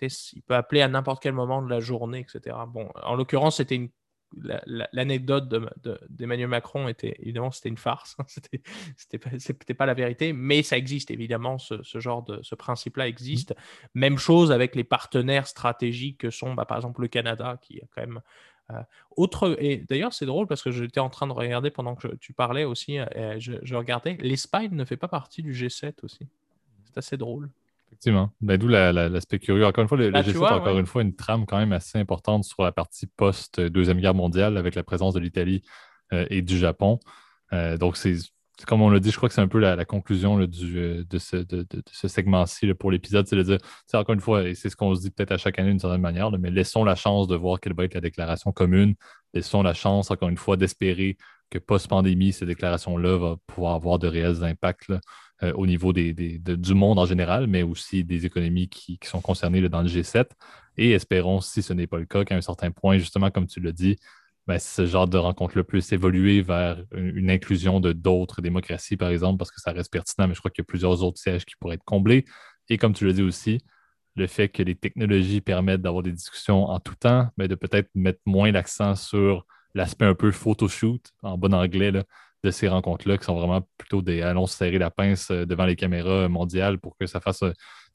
[0.00, 2.56] il peut appeler à n'importe quel moment de la journée, etc.
[2.68, 3.90] Bon, en l'occurrence, c'était une
[4.92, 5.48] l'anecdote
[6.10, 8.60] d'Emmanuel Macron était évidemment c'était une farce, c'était
[9.38, 13.52] c'était pas, la vérité, mais ça existe évidemment ce, genre de ce principe-là existe.
[13.52, 13.54] Mmh.
[13.94, 17.88] Même chose avec les partenaires stratégiques que sont bah, par exemple le Canada qui est
[17.94, 18.20] quand même
[18.70, 18.82] euh,
[19.16, 22.34] autre et d'ailleurs c'est drôle parce que j'étais en train de regarder pendant que tu
[22.34, 26.28] parlais aussi, euh, je, je regardais l'Espagne ne fait pas partie du G7 aussi.
[26.84, 27.50] C'est assez drôle.
[27.88, 28.30] Effectivement.
[28.40, 29.66] Ben, D'où l'aspect curieux.
[29.66, 32.44] Encore une fois, le, bah, G7 encore une fois une trame quand même assez importante
[32.44, 35.62] sur la partie post-Deuxième Guerre mondiale avec la présence de l'Italie
[36.12, 37.00] euh, et du Japon.
[37.52, 38.16] Euh, donc, c'est
[38.66, 41.18] comme on l'a dit, je crois que c'est un peu la, conclusion du, euh, de
[41.18, 43.26] ce, de, ce segment-ci pour l'épisode.
[43.26, 43.58] C'est de dire,
[43.94, 46.00] encore une fois, et c'est ce qu'on se dit peut-être à chaque année d'une certaine
[46.00, 48.94] manière, mais laissons la chance de voir quelle va être la déclaration commune.
[49.32, 51.16] Laissons la chance, encore une fois, d'espérer
[51.50, 54.92] que post-pandémie, ces déclarations-là vont pouvoir avoir de réels impacts.
[55.44, 59.82] Euh, au niveau du monde en général, mais aussi des économies qui, sont concernées dans
[59.82, 60.26] le G7.
[60.76, 63.60] Et espérons, si ce n'est pas le cas, qu'à un certain point, justement, comme tu
[63.60, 63.98] l'as dit,
[64.48, 69.38] ben, ce genre de rencontre-là puisse évoluer vers une, inclusion de d'autres démocraties, par exemple,
[69.38, 71.54] parce que ça reste pertinent, mais je crois qu'il y a plusieurs autres sièges qui
[71.54, 72.24] pourraient être comblés.
[72.68, 73.60] Et comme tu l'as dit aussi,
[74.16, 77.54] le fait que les technologies permettent d'avoir des discussions en tout temps, mais ben, de
[77.54, 81.92] peut-être mettre moins l'accent sur l'aspect un peu photoshoot, en bon anglais,
[82.44, 85.76] de ces rencontres-là, qui sont vraiment plutôt des annonces serrer la pince euh, devant les
[85.76, 87.42] caméras mondiales pour que ça fasse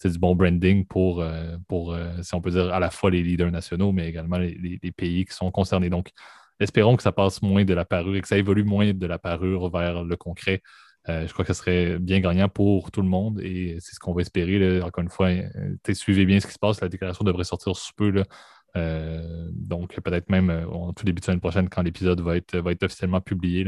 [0.03, 1.23] du bon branding pour,
[1.69, 5.23] pour si on peut dire, à la fois les leaders nationaux, mais également les, pays
[5.23, 5.89] qui sont concernés.
[5.89, 6.09] Donc,
[6.59, 9.17] espérons que ça passe moins de la parure et que ça évolue moins de la
[9.17, 10.61] parure vers le concret.
[11.09, 13.99] Euh, je crois que ce serait bien gagnant pour tout le monde et c'est ce
[13.99, 14.81] qu'on va espérer.
[14.81, 16.81] Encore une fois, euh, suivez bien ce qui se passe.
[16.81, 18.23] La déclaration devrait sortir sous peu.
[18.75, 22.71] Euh, donc, peut-être même en tout début de semaine prochaine, quand l'épisode va être, va
[22.71, 23.67] être officiellement publié.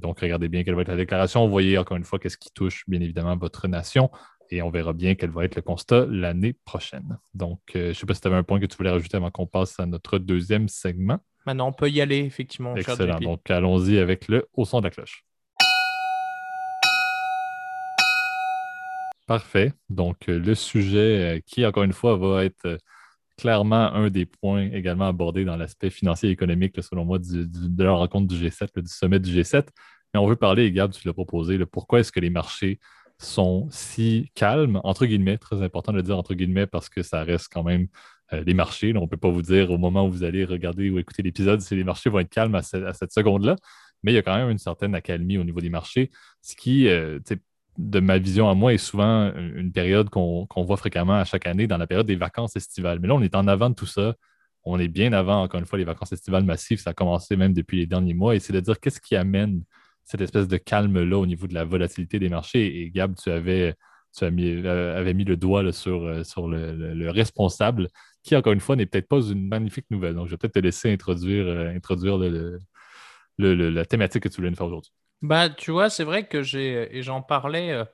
[0.00, 1.46] Donc, regardez bien quelle va être la déclaration.
[1.48, 4.10] Voyez encore une fois qu'est-ce qui touche, bien évidemment, votre nation.
[4.50, 7.18] Et on verra bien quel va être le constat l'année prochaine.
[7.32, 9.30] Donc, je ne sais pas si tu avais un point que tu voulais rajouter avant
[9.30, 11.18] qu'on passe à notre deuxième segment.
[11.46, 12.76] Maintenant, on peut y aller, effectivement.
[12.76, 13.18] Excellent.
[13.18, 15.24] Donc, allons-y avec le au son de la cloche.
[19.26, 19.72] Parfait.
[19.88, 22.76] Donc, euh, le sujet euh, qui, encore une fois, va être euh,
[23.42, 27.90] clairement un des points également abordés dans l'aspect financier et économique, selon moi, de la
[27.90, 29.66] rencontre du G7, du sommet du G7.
[30.14, 32.78] Mais on veut parler, Gab, tu l'as proposé, pourquoi est-ce que les marchés
[33.18, 37.24] sont si calmes, entre guillemets, très important de le dire entre guillemets, parce que ça
[37.24, 37.88] reste quand même
[38.30, 38.96] les marchés.
[38.96, 41.60] on ne peut pas vous dire au moment où vous allez regarder ou écouter l'épisode
[41.60, 43.56] si les marchés vont être calmes à, cette seconde-là,
[44.04, 46.10] mais il y a quand même une certaine accalmie au niveau des marchés,
[46.42, 46.88] ce qui,
[47.78, 51.66] de ma vision à moi, est souvent une période qu'on voit fréquemment à chaque année
[51.66, 53.00] dans la période des vacances estivales.
[53.00, 54.14] Mais là, on est en avant de tout ça.
[54.64, 56.78] On est bien avant, encore une fois, les vacances estivales massives.
[56.80, 58.36] Ça a commencé même depuis les derniers mois.
[58.36, 59.62] Et c'est de dire qu'est-ce qui amène
[60.04, 62.82] cette espèce de calme-là au niveau de la volatilité des marchés?
[62.82, 63.74] Et Gab, tu avais,
[64.16, 66.22] tu mis, euh, mis le doigt sur, euh,
[66.94, 67.88] le, responsable,
[68.22, 70.14] qui, encore une fois, n'est peut-être pas une magnifique nouvelle.
[70.14, 72.18] Donc, je vais peut-être te laisser introduire, euh, introduire
[73.38, 74.92] la thématique que tu voulais nous faire aujourd'hui.
[75.22, 76.96] Bah, tu vois, c'est vrai que j'ai.
[76.96, 77.70] Et j'en parlais.
[77.70, 77.84] Euh,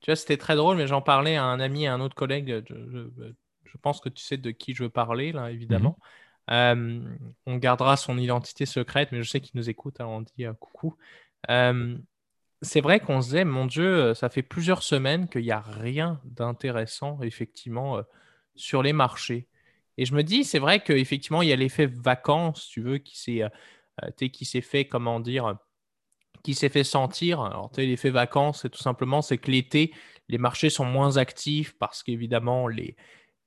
[0.00, 2.64] tu vois, c'était très drôle, mais j'en parlais à un ami, à un autre collègue.
[2.68, 5.96] Je, pense que tu sais de qui je veux parler, là, évidemment.
[6.48, 6.54] Mhm.
[6.54, 10.46] Euh, on gardera son identité secrète, mais je sais qu'il nous écoute, alors on dit
[10.46, 10.96] euh, coucou.
[12.62, 16.20] c'est vrai qu'on se disait, mon Dieu, ça fait plusieurs semaines qu'il n'y a rien
[16.24, 18.00] d'intéressant, effectivement,
[18.56, 19.46] sur les marchés.
[19.98, 23.18] Et je me dis, c'est vrai qu'effectivement, il y a l'effet vacances, tu veux, qui
[23.18, 23.42] s'est,
[24.16, 25.56] qui s'est fait, comment dire,
[26.42, 27.40] qui s'est fait sentir.
[27.40, 29.92] Alors, l'effet vacances, c'est tout simplement, c'est que l'été,
[30.28, 32.96] les marchés sont moins actifs parce qu'évidemment, les,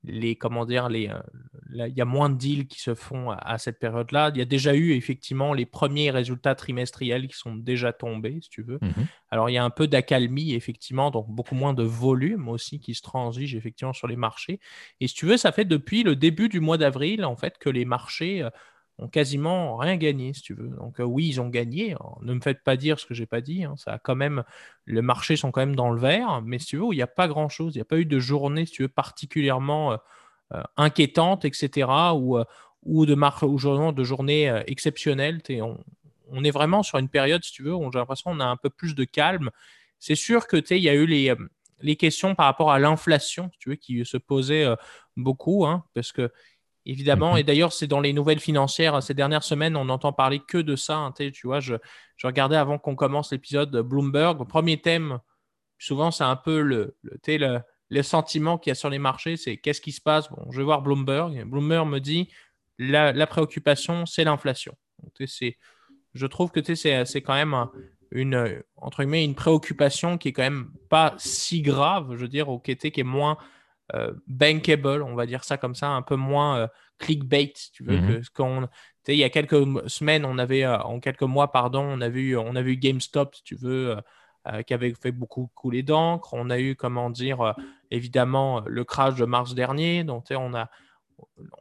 [0.03, 3.57] les, comment dire, les, euh, il y a moins de deals qui se font à,
[3.57, 4.31] cette période-là.
[4.33, 8.49] Il y a déjà eu effectivement les premiers résultats trimestriels qui sont déjà tombés, si
[8.49, 8.79] tu veux.
[8.81, 12.79] Mmh Alors il y a un peu d'accalmie effectivement, donc beaucoup moins de volume aussi
[12.79, 14.59] qui se transige effectivement sur les marchés.
[14.99, 17.69] Et si tu veux, ça fait depuis le début du mois d'avril en fait que
[17.69, 18.49] les marchés euh,
[18.99, 20.69] ont quasiment rien gagné, si tu veux.
[20.69, 21.95] Donc euh, oui, ils ont gagné.
[22.21, 23.63] ne me faites pas dire ce que j'ai pas dit.
[23.63, 23.75] Hein.
[23.77, 24.43] Ça a quand même,
[24.85, 27.07] le marché sont quand même dans le vert, mais si tu veux, il n'y a
[27.07, 27.75] pas grand chose.
[27.75, 29.97] Il n'y a pas eu de journée, si tu veux, particulièrement euh,
[30.53, 31.89] euh, inquiétante, etc.
[32.15, 32.37] Ou,
[32.83, 33.57] ou de mar ou
[33.91, 35.41] de journée exceptionnelle.
[35.49, 35.77] On,
[36.29, 38.57] on, est vraiment sur une période, si tu veux, où j'ai l'impression qu'on a un
[38.57, 39.49] peu plus de calme.
[39.99, 41.33] C'est sûr que il y a eu les,
[41.79, 44.67] les questions par rapport à l'inflation, si tu veux, qui se posaient
[45.15, 46.29] beaucoup, hein, parce que
[46.85, 47.33] évidemment.
[47.33, 47.39] Mhm.
[47.39, 50.75] Et d'ailleurs, c'est dans les nouvelles financières ces dernières semaines, on n'entend parler que de
[50.75, 50.97] ça.
[50.97, 51.75] Hein, tu vois, je,
[52.23, 54.39] regardais avant qu'on commence l'épisode Bloomberg.
[54.39, 55.19] Le premier thème,
[55.77, 59.57] souvent, c'est un peu le, le, le, sentiment qu'il y a sur les marchés c'est
[59.57, 60.29] qu'est-ce qui se passe?
[60.29, 61.43] Bon, je vais voir Bloomberg.
[61.45, 62.29] Bloomberg me dit
[62.79, 64.75] la, préoccupation, c'est l'inflation.
[65.19, 67.67] Je trouve que c'est quand même
[68.11, 72.49] une, entre guillemets, une préoccupation qui est quand même pas si grave, je veux dire,
[72.49, 73.37] au qui est moins
[74.27, 77.97] bankable, on va dire ça comme ça, un peu moins euh, clickbait, tu veux.
[77.97, 78.23] Mhm.
[78.33, 78.67] qu'on,
[79.07, 82.37] il y a quelques semaines, on avait, euh, en quelques mois, pardon, on a vu,
[82.37, 83.97] on a vu GameStop, si tu veux,
[84.67, 86.33] qui avait fait beaucoup couler d'encre.
[86.33, 87.55] On a eu, comment dire,
[87.91, 90.03] évidemment, le crash de mars dernier.
[90.03, 90.69] Donc, on a,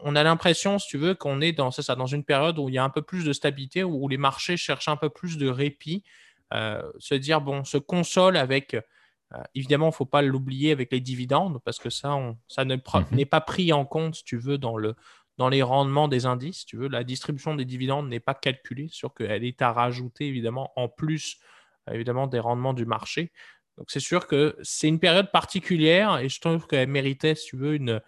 [0.00, 2.74] on a l'impression, si tu veux, qu'on est dans, ça, dans une période où il
[2.74, 5.48] y a un peu plus de stabilité, où les marchés cherchent un peu plus de
[5.48, 6.02] répit,
[6.50, 8.80] se dire, bon, se console avec euh,
[9.54, 12.18] évidemment, il ne faut pas l'oublier avec les dividendes parce que ça,
[12.48, 12.80] ça mhm.
[13.12, 14.94] n'est pas pris en compte, si tu veux, dans, le,
[15.38, 16.64] dans les rendements des indices.
[16.66, 16.88] tu veux.
[16.88, 21.38] La distribution des dividendes n'est pas calculée, sur qu'elle est à rajouter, évidemment, en plus
[21.90, 23.32] évidemment, des rendements du marché.
[23.78, 27.56] Donc, c'est sûr que c'est une période particulière et je trouve qu'elle méritait, si tu
[27.56, 28.00] veux, une,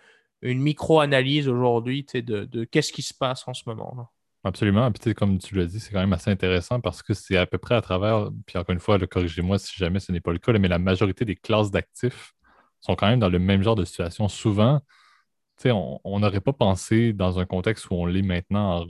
[0.42, 3.94] une micro-analyse aujourd'hui de, de qu'est-ce qui se passe en ce moment.
[3.96, 4.10] Là.
[4.44, 4.92] Absolument.
[4.92, 7.57] Puis, comme tu l'as dit, c'est quand même assez intéressant parce que c'est à peu
[7.57, 10.52] près à travers, puis encore une fois, corrigez-moi si jamais ce n'est pas le cas,
[10.59, 12.35] mais la majorité des classes d'actifs
[12.83, 14.28] sont quand même dans le même genre de situation.
[14.28, 14.83] Souvent,
[15.64, 18.85] on n'aurait pas pensé dans un contexte où on l'est maintenant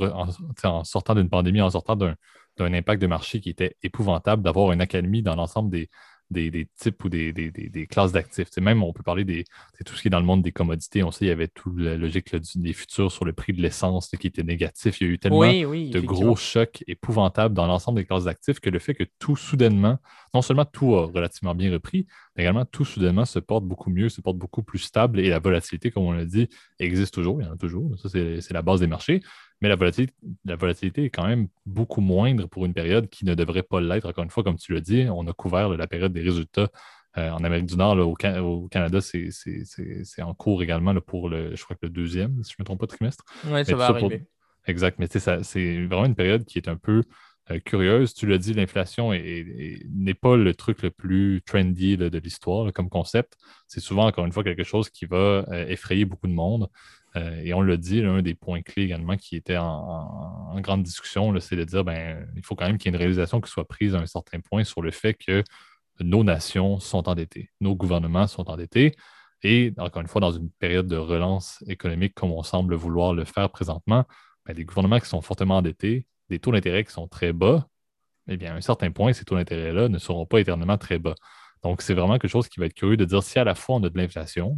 [0.65, 2.17] en, sortant d'une pandémie, en sortant d'un
[2.59, 5.89] impact de marché qui était épouvantable, d'avoir une accalmie dans l'ensemble des,
[6.31, 8.49] des, types ou des, des, classes d'actifs.
[8.59, 9.45] Même, on peut parler des
[9.85, 11.03] tout ce qui est dans le monde des commodités.
[11.03, 14.09] On sait il y avait tout la logique des futurs sur le prix de l'essence
[14.09, 15.01] qui était négatif.
[15.01, 18.71] Il y a eu tellement de gros chocs épouvantables dans l'ensemble des classes d'actifs que
[18.71, 19.99] le fait que tout soudainement,
[20.33, 22.07] non seulement tout a relativement bien repris,
[22.37, 25.39] mais également tout soudainement se porte beaucoup mieux, se porte beaucoup plus stable et la
[25.39, 27.41] volatilité, comme on l'a dit, existe toujours.
[27.41, 27.97] Il y en a toujours.
[27.99, 29.23] Ça, c'est la base des marchés.
[29.65, 30.13] Mais la volatilité,
[30.45, 34.07] la volatilité est quand même beaucoup moindre pour une période qui ne devrait pas l'être.
[34.07, 36.69] Encore une fois, comme tu l'as dit, on a couvert la période des résultats
[37.17, 37.97] euh, en Amérique du Nord.
[37.97, 42.57] au, Canada, c'est en cours également pour le, je crois que le deuxième, si je
[42.59, 43.25] ne me trompe pas, trimestre.
[43.47, 44.27] Oui, ça va arriver.
[44.67, 47.03] Exact, mais c'est vraiment une période qui est un peu
[47.51, 48.13] euh, curieuse.
[48.13, 53.39] Tu l'as dit, l'inflation n'est pas le truc le plus trendy de l'histoire comme concept.
[53.67, 56.69] C'est souvent, encore une fois, quelque chose qui va euh, effrayer beaucoup de monde.
[57.17, 61.39] Euh, et on l'a dit, l'un des points clés également qui était en, grande discussion,
[61.41, 63.67] c'est de dire ben, il faut quand même qu'il y ait une réalisation qui soit
[63.67, 65.45] prise à un certain point sur le fait que
[66.01, 68.97] nos nations sont endettées, nos gouvernements sont endettés.
[69.43, 73.25] Et encore une fois, dans une période de relance économique comme on semble vouloir le
[73.25, 74.05] faire présentement,
[74.47, 77.69] ben, des gouvernements qui sont fortement endettés, des taux d'intérêt qui sont très bas,
[78.29, 81.15] eh bien, à un certain point, ces taux d'intérêt-là ne seront pas éternellement très bas.
[81.63, 83.77] Donc, c'est vraiment quelque chose qui va être curieux de dire si à la fois
[83.77, 84.57] on a de l'inflation,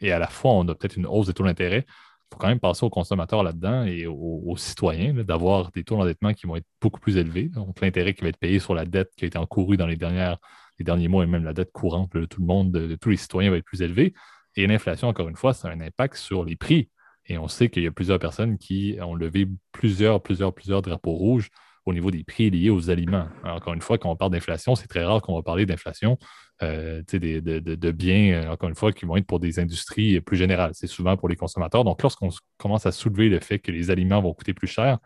[0.00, 1.84] et à la fois, on a peut-être une hausse des taux d'intérêt.
[1.86, 6.32] Il faut quand même passer aux consommateurs là-dedans et aux, citoyens d'avoir des taux d'endettement
[6.32, 7.48] qui vont être beaucoup plus élevés.
[7.48, 9.96] Donc, l'intérêt qui va être payé sur la dette qui a été encourue dans les,
[9.96, 10.38] dernières,
[10.78, 13.16] les derniers mois et même la dette courante de tout le monde, de, tous les
[13.16, 14.14] citoyens, va être plus élevé.
[14.56, 16.88] Et l'inflation, encore une fois, ça a un impact sur les prix.
[17.26, 21.12] Et on sait qu'il y a plusieurs personnes qui ont levé plusieurs, plusieurs, plusieurs drapeaux
[21.12, 21.50] rouges
[21.86, 23.28] au niveau des prix liés aux aliments.
[23.44, 26.18] encore une fois, quand on parle d'inflation, c'est très rare qu'on va parler d'inflation
[26.62, 30.72] euh, de, biens, euh, encore une fois, qui vont être pour des industries plus générales.
[30.74, 31.84] C'est souvent pour les consommateurs.
[31.84, 34.98] Donc, lorsqu'on commence à soulever le fait que les aliments vont coûter plus cher,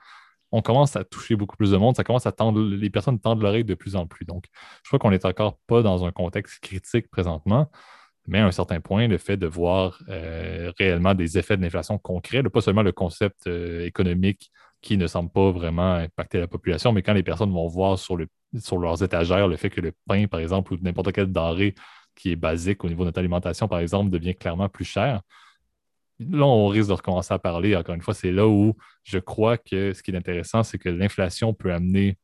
[0.50, 1.94] on commence à toucher beaucoup plus de monde.
[1.94, 4.24] Ça commence à tendre, les personnes tendent l'oreille de plus en plus.
[4.24, 4.46] Donc,
[4.82, 7.70] je crois qu'on n'est encore pas dans un contexte critique présentement.
[8.26, 11.98] Mais à un certain point, le fait de voir euh, réellement des effets de l'inflation
[11.98, 14.50] concrets, pas seulement le concept économique
[14.84, 18.16] qui ne semble pas vraiment impacter la population, mais quand les personnes vont voir sur,
[18.16, 21.74] le, sur leurs étagères le fait que le pain, par exemple, ou n'importe quelle denrée
[22.14, 25.22] qui est basique au niveau de notre alimentation, par exemple, devient clairement plus cher,
[26.20, 27.74] là, on risque de recommencer à parler.
[27.74, 30.90] Encore une fois, c'est là où je crois que ce qui est intéressant, c'est que
[30.90, 32.18] l'inflation peut amener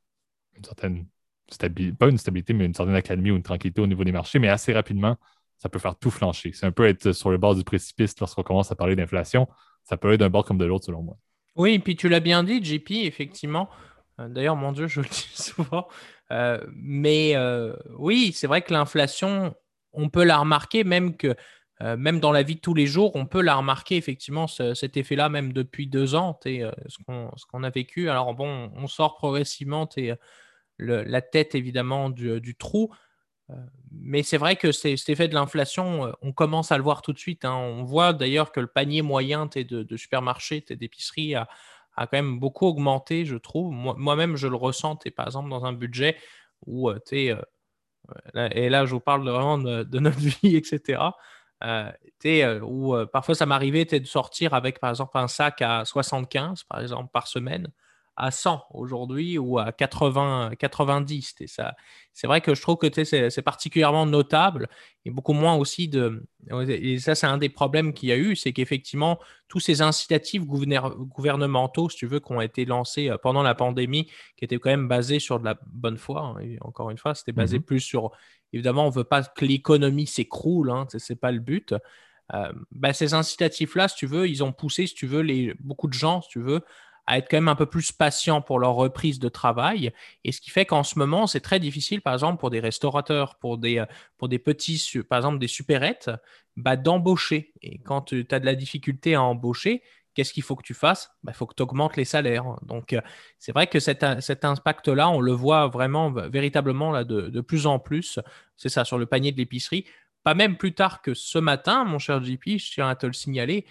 [0.54, 1.06] une certaine
[1.50, 4.38] stabilité, pas une stabilité, mais une certaine accalmie ou une tranquillité au niveau des marchés,
[4.38, 5.16] mais assez rapidement,
[5.56, 6.52] ça peut faire tout flancher.
[6.52, 9.48] C'est un peu être sur le bord du précipice lorsqu'on commence à parler d'inflation.
[9.84, 11.16] Ça peut être d'un bord comme de l'autre, selon moi.
[11.60, 13.68] Oui, puis tu l'as bien dit, JP, effectivement.
[14.18, 15.88] Euh, d'ailleurs, mon Dieu, je le dis souvent.
[16.32, 19.54] Euh, mais euh, oui, c'est vrai que l'inflation,
[19.92, 21.36] on peut la remarquer, même que
[21.96, 25.30] même dans la vie de tous les jours, on peut la remarquer effectivement cet effet-là,
[25.30, 28.10] même depuis deux ans, ce qu'on a vécu.
[28.10, 29.88] Alors bon, on sort progressivement
[30.78, 32.92] la tête évidemment du trou,
[33.92, 37.12] mais c'est vrai que cet effet de l'inflation, euh, on commence à le voir tout
[37.12, 37.44] de suite.
[37.44, 37.54] Hein.
[37.54, 41.48] On voit d'ailleurs que le panier moyen de, de supermarché, d'épicerie a,
[41.96, 43.72] a, quand même beaucoup augmenté, je trouve.
[43.72, 46.16] Moi-même, je le ressens, par exemple, dans un budget
[46.66, 51.00] où, euh, tu euh, et là, je vous parle vraiment de, notre vie, etc.
[52.62, 57.10] où parfois ça m'arrivait de sortir avec, par exemple, un sac à 75, par exemple,
[57.12, 57.68] par semaine
[58.16, 61.34] à 100 aujourd'hui ou à 80, 90.
[61.40, 61.74] Et ça,
[62.12, 64.68] c'est vrai que je trouve que c'est, particulièrement notable
[65.04, 66.26] et beaucoup moins aussi de.
[66.68, 69.18] Et ça, c'est un des problèmes qu'il y a eu, c'est qu'effectivement,
[69.48, 74.06] tous ces incitatifs gouvernementaux, si tu veux, qui ont été lancés euh, pendant la pandémie,
[74.36, 77.32] qui étaient quand même basés sur de la bonne foi, hein, encore une fois, c'était
[77.32, 78.10] basé mmh plus sur.
[78.52, 81.74] Évidemment, on ne veut pas que l'économie s'écroule, hein, ce n'est pas le but.
[82.34, 85.88] Euh, bah, ces incitatifs-là, si tu veux, ils ont poussé, si tu veux, les, beaucoup
[85.88, 86.62] de gens, si tu veux,
[87.06, 89.92] à être quand même un peu plus patients pour leur reprise de travail.
[90.24, 93.36] Et ce qui fait qu'en ce moment, c'est très difficile, par exemple, pour des restaurateurs,
[93.36, 93.86] pour des, euh,
[94.18, 96.10] pour des petits, par exemple, des supérettes,
[96.56, 97.52] bah, d'embaucher.
[97.62, 99.82] Et quand tu as de la difficulté à embaucher,
[100.14, 101.10] qu'est-ce qu'il faut que tu fasses?
[101.22, 102.44] Il bah, faut que tu augmentes les salaires.
[102.62, 103.00] Donc, euh,
[103.38, 107.66] c'est vrai que cet, cet impact-là, on le voit vraiment, véritablement là, de, de plus
[107.66, 108.18] en plus.
[108.56, 109.86] C'est ça, sur le panier de l'épicerie
[110.22, 113.12] pas même plus tard que ce matin, mon cher JP, je tiens à te le
[113.12, 113.64] signaler.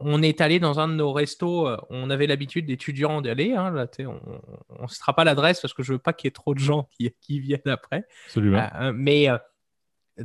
[0.00, 3.52] on est allé dans un de nos restos, euh, on avait l'habitude d'étudiants d'y aller.
[3.54, 6.54] Hein, on ne citera pas l'adresse parce que je veux pas qu'il y ait trop
[6.54, 8.04] de gens qui, viennent après.
[8.26, 8.68] Absolument.
[8.80, 9.38] Euh, mais euh,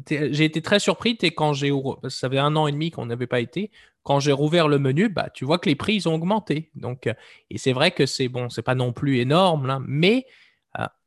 [0.09, 1.71] j'ai été très surpris quand j'ai
[2.09, 3.71] ça fait un an et demi qu'on n'avait pas été.
[4.03, 6.71] Quand j'ai rouvert le menu, bah, tu vois que les prix ont augmenté.
[6.73, 7.07] Donc,
[7.51, 10.25] et c'est vrai que c'est bon, c'est pas non plus énorme, là, mais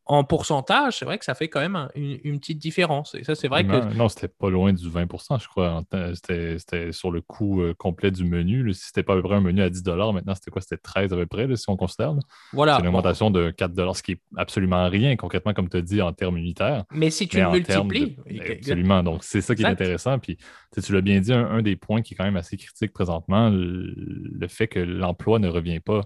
[0.06, 3.14] en pourcentage, c'est vrai que ça fait quand même une, petite différence.
[3.14, 3.94] Et ça, c'est vrai que.
[3.94, 5.82] Non, c'était pas loin du 20% je crois.
[6.14, 8.72] C'était sur le coût euh, complet du menu.
[8.74, 10.60] Si c'était pas à peu près un menu à 10 maintenant, c'était quoi?
[10.60, 12.14] C'était 13 à peu près, si on considère.
[12.52, 12.76] Voilà.
[12.76, 16.02] C'est une augmentation de 4 ce qui est absolument rien, concrètement, comme tu as dit,
[16.02, 16.84] en termes unitaires.
[16.90, 18.16] Mais si tu le multiplies.
[18.50, 19.02] Absolument.
[19.02, 20.18] Donc, c'est ça qui est intéressant.
[20.18, 20.36] Puis,
[20.82, 24.48] tu l'as bien dit, un, des points qui est quand même assez critique présentement, le
[24.48, 26.02] fait que l'emploi ne revient pas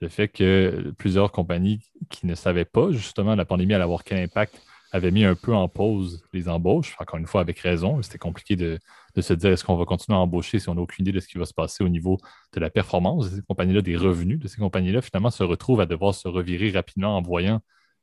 [0.00, 1.80] le fait que plusieurs compagnies
[2.10, 4.60] qui ne savaient pas justement la pandémie allait avoir quel impact
[4.94, 8.00] avaient mis un peu en pause les embauches, encore une fois avec raison.
[8.00, 8.78] C'était compliqué de,
[9.20, 11.26] se dire est-ce qu'on va continuer à embaucher si on n'a aucune idée de ce
[11.26, 12.18] qui va se passer au niveau
[12.52, 15.86] de la performance de ces compagnies-là, des revenus de ces compagnies-là, finalement se retrouvent à
[15.86, 17.60] devoir se revirer rapidement en voyant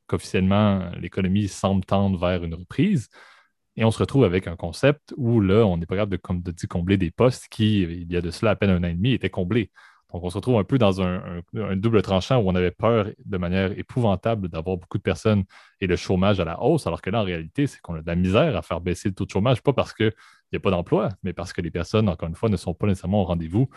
[0.07, 3.07] qu'officiellement l'économie semble tendre vers une reprise.
[3.77, 6.41] Et on se retrouve avec un concept où là, on n'est pas capable de, comme
[6.41, 8.93] de, combler des postes qui, il y a de cela à peine un an et
[8.93, 9.71] demi, étaient comblés.
[10.13, 11.41] Donc, on se retrouve un peu dans un,
[11.75, 15.43] double tranchant où on avait peur de manière épouvantable d'avoir beaucoup de personnes
[15.79, 18.07] et le chômage à la hausse, alors que là, en réalité, c'est qu'on a de
[18.07, 20.11] la misère à faire baisser le taux de chômage, pas parce qu'il
[20.51, 22.87] n'y a pas d'emploi, mais parce que les personnes, encore une fois, ne sont pas
[22.87, 23.69] nécessairement au rendez-vous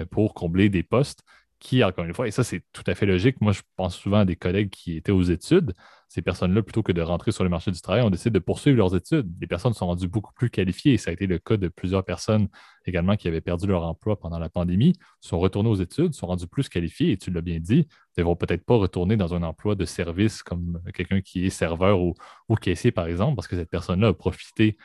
[0.00, 1.24] euh, pour combler des postes
[1.62, 3.40] qui, encore une fois, et ça, c'est tout à fait logique.
[3.40, 5.72] Moi, je pense souvent à des collègues qui étaient aux études
[6.12, 8.76] ces personnes-là, plutôt que de rentrer sur le marché du travail, ont décidé de poursuivre
[8.76, 9.32] leurs études.
[9.40, 10.98] Les personnes sont rendues beaucoup plus qualifiées.
[10.98, 12.48] Ça a été le cas de plusieurs personnes
[12.84, 16.46] également qui avaient perdu leur emploi pendant la pandémie, sont retournées aux études, sont rendues
[16.46, 17.88] plus qualifiées, et tu l'as bien dit,
[18.18, 22.02] ne vont peut-être pas retourner dans un emploi de service comme quelqu'un qui est serveur
[22.02, 22.14] ou
[22.60, 24.76] caissier, par exemple, parce que cette personne-là a profité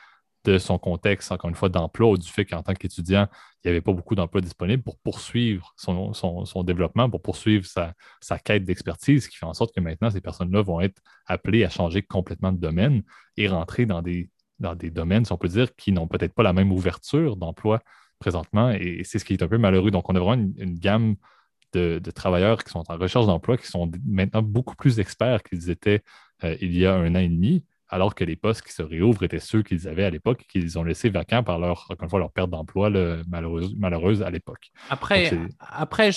[0.51, 3.27] de son contexte, encore une fois, d'emploi ou du fait qu'en tant qu'étudiant,
[3.63, 8.39] il n'y avait pas beaucoup d'emplois disponibles pour poursuivre son, développement, pour poursuivre sa, sa
[8.39, 12.01] quête d'expertise, qui fait en sorte que maintenant, ces personnes-là vont être appelées à changer
[12.01, 13.03] complètement de domaine
[13.35, 14.29] et rentrer dans des,
[14.59, 17.81] dans des domaines, si on peut dire, qui n'ont peut-être pas la même ouverture d'emploi
[18.19, 18.71] présentement.
[18.71, 19.91] Et c'est ce qui est un peu malheureux.
[19.91, 21.15] Donc, on a vraiment une, gamme
[21.73, 26.03] de, travailleurs qui sont en recherche d'emploi, qui sont maintenant beaucoup plus experts qu'ils étaient
[26.43, 29.23] euh, il y a un an et demi alors que les postes qui se réouvrent
[29.23, 32.49] étaient ceux qu'ils avaient à l'époque, qu'ils ont laissés vacants par leur, fois, leur perte
[32.49, 32.89] d'emploi
[33.27, 34.71] malheureuse, malheureuse à l'époque.
[34.89, 36.11] Après, après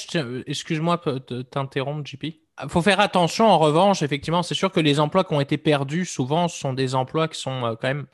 [0.46, 2.24] excuse-moi de t'interrompre, JP.
[2.62, 5.56] Il faut faire attention, en revanche, effectivement, c'est sûr que les emplois qui ont été
[5.56, 8.06] perdus, souvent, sont des emplois qui sont euh, quand même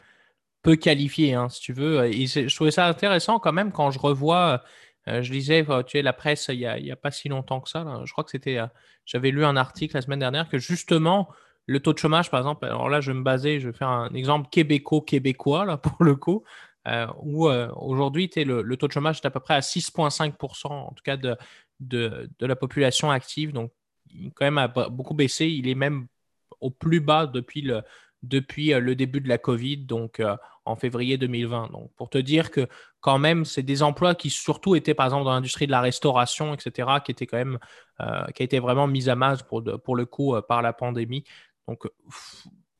[0.62, 2.04] peu qualifiés, hein, si tu veux.
[2.07, 4.62] Et je trouvais ça intéressant quand même quand je revois,
[5.09, 7.68] euh, je lisais, euh, tu sais, la presse il n'y a, pas si longtemps que
[7.68, 7.84] ça.
[8.04, 8.59] Je crois que c'était,
[9.04, 11.28] j'avais lu un article la semaine dernière que justement,
[11.66, 13.88] le taux de chômage, par exemple, alors là, je vais me baser, je vais faire
[13.88, 16.44] un exemple québéco-québécois, là, pour le coup,
[16.86, 20.66] euh, où euh, aujourd'hui, le, le, taux de chômage est à peu près à 6,5%,
[20.68, 21.36] en tout cas, de,
[21.80, 23.52] de, la population active.
[23.52, 23.72] Donc,
[24.14, 25.46] il quand même a beaucoup baissé.
[25.46, 26.06] Il est même
[26.60, 27.82] au plus bas depuis le,
[28.22, 30.22] depuis euh, le début de la Covid, donc
[30.64, 31.70] en février 2020.
[31.72, 32.68] Donc, pour te dire que
[33.00, 36.54] quand même, c'est des emplois qui surtout étaient, par exemple, dans l'industrie de la restauration,
[36.54, 37.58] etc., qui étaient quand même,
[38.34, 41.24] qui a été vraiment mise à masse pour, pour le coup par la pandémie.
[41.68, 41.86] Donc,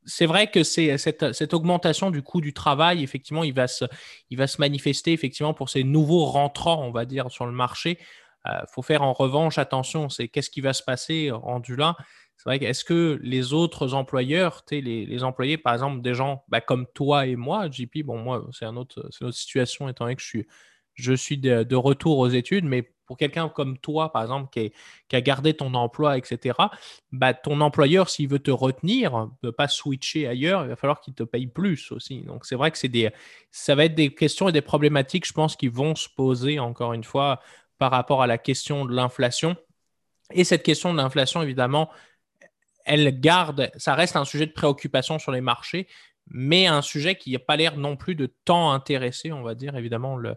[0.07, 3.85] c'est vrai que c'est cette, augmentation du coût du travail, effectivement, il va, se,
[4.31, 7.99] il va se manifester effectivement pour ces nouveaux rentrants, on va dire, sur le marché.
[8.45, 11.97] Il euh, faut faire en revanche attention, c'est qu'est-ce qui va se passer rendu là.
[12.37, 16.61] C'est vrai qu'est-ce que les autres employeurs, les, les employés, par exemple, des gens bah,
[16.61, 20.15] comme toi et moi, JP, bon, moi, c'est un autre, une autre situation étant donné
[20.15, 20.47] que je suis,
[20.95, 24.73] je suis de, de retour aux études, mais pour quelqu'un comme toi, par exemple, qui,
[25.17, 26.59] a gardé ton emploi, etc.,
[27.13, 31.01] bah, ton employeur, s'il veut te retenir, ne peut pas switcher ailleurs, il va falloir
[31.01, 32.23] qu'il te paye plus aussi.
[32.23, 32.79] Donc, c'est vrai que
[33.51, 36.93] ça va être des questions et des problématiques, je pense, qui vont se poser, encore
[36.93, 37.41] une fois,
[37.79, 39.57] par rapport à la question de l'inflation.
[40.33, 41.91] Et cette question de l'inflation, évidemment,
[42.85, 45.89] elle garde, ça reste un sujet de préoccupation sur les marchés,
[46.29, 49.77] mais un sujet qui n'a pas l'air non plus de tant intéresser, on va dire,
[49.77, 50.37] évidemment, le,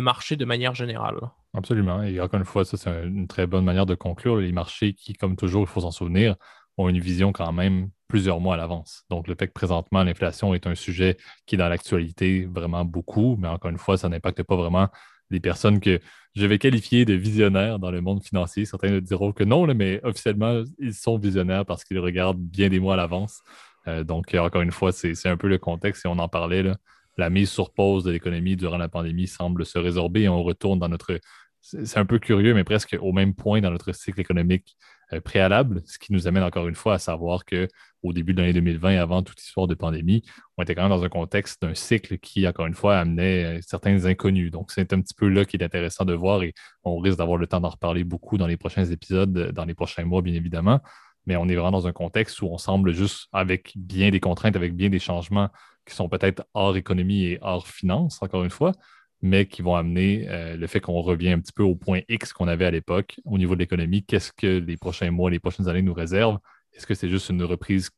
[0.00, 1.16] marché de manière générale.
[1.54, 2.02] Absolument.
[2.02, 4.36] Et encore une fois, ça, c'est une très bonne manière de conclure.
[4.36, 6.36] Les marchés qui, comme toujours, il faut s'en souvenir,
[6.76, 9.04] ont une vision quand même plusieurs mois à l'avance.
[9.10, 13.36] Donc, le fait que présentement, l'inflation est un sujet qui est dans l'actualité vraiment beaucoup,
[13.38, 14.88] mais encore une fois, ça n'impacte pas vraiment
[15.30, 16.00] les personnes que
[16.34, 18.64] je vais qualifier de visionnaires dans le monde financier.
[18.64, 22.94] Certains diront que non, mais officiellement, ils sont visionnaires parce qu'ils regardent bien des mois
[22.94, 23.42] à l'avance.
[23.88, 26.62] Euh, donc, encore une fois, c'est un peu le contexte et on en parlait.
[26.62, 26.76] Là.
[27.16, 30.78] La mise sur pause de l'économie durant la pandémie semble se résorber et on retourne
[30.78, 31.18] dans notre.
[31.60, 34.76] C'est un peu curieux, mais presque au même point dans notre cycle économique
[35.12, 38.52] euh, préalable, ce qui nous amène encore une fois à savoir qu'au début de l'année
[38.52, 40.22] 2020, avant toute histoire de pandémie,
[40.56, 43.60] on était quand même dans un contexte d'un cycle qui, encore une fois, amenait euh,
[43.60, 44.52] certains inconnus.
[44.52, 47.38] Donc, c'est un petit peu là qu'il est intéressant de voir et on risque d'avoir
[47.38, 50.80] le temps d'en reparler beaucoup dans les prochains épisodes, dans les prochains mois, bien évidemment
[51.28, 54.56] mais on est vraiment dans un contexte où on semble juste avec bien des contraintes,
[54.56, 55.50] avec bien des changements
[55.86, 58.72] qui sont peut-être hors économie et hors finance, encore une fois,
[59.20, 62.32] mais qui vont amener euh, le fait qu'on revient un petit peu au point X
[62.32, 64.04] qu'on avait à l'époque au niveau de l'économie.
[64.04, 66.38] Qu'est-ce que les prochains mois, les prochaines années nous réservent?
[66.72, 67.90] est-ce que c'est juste une reprise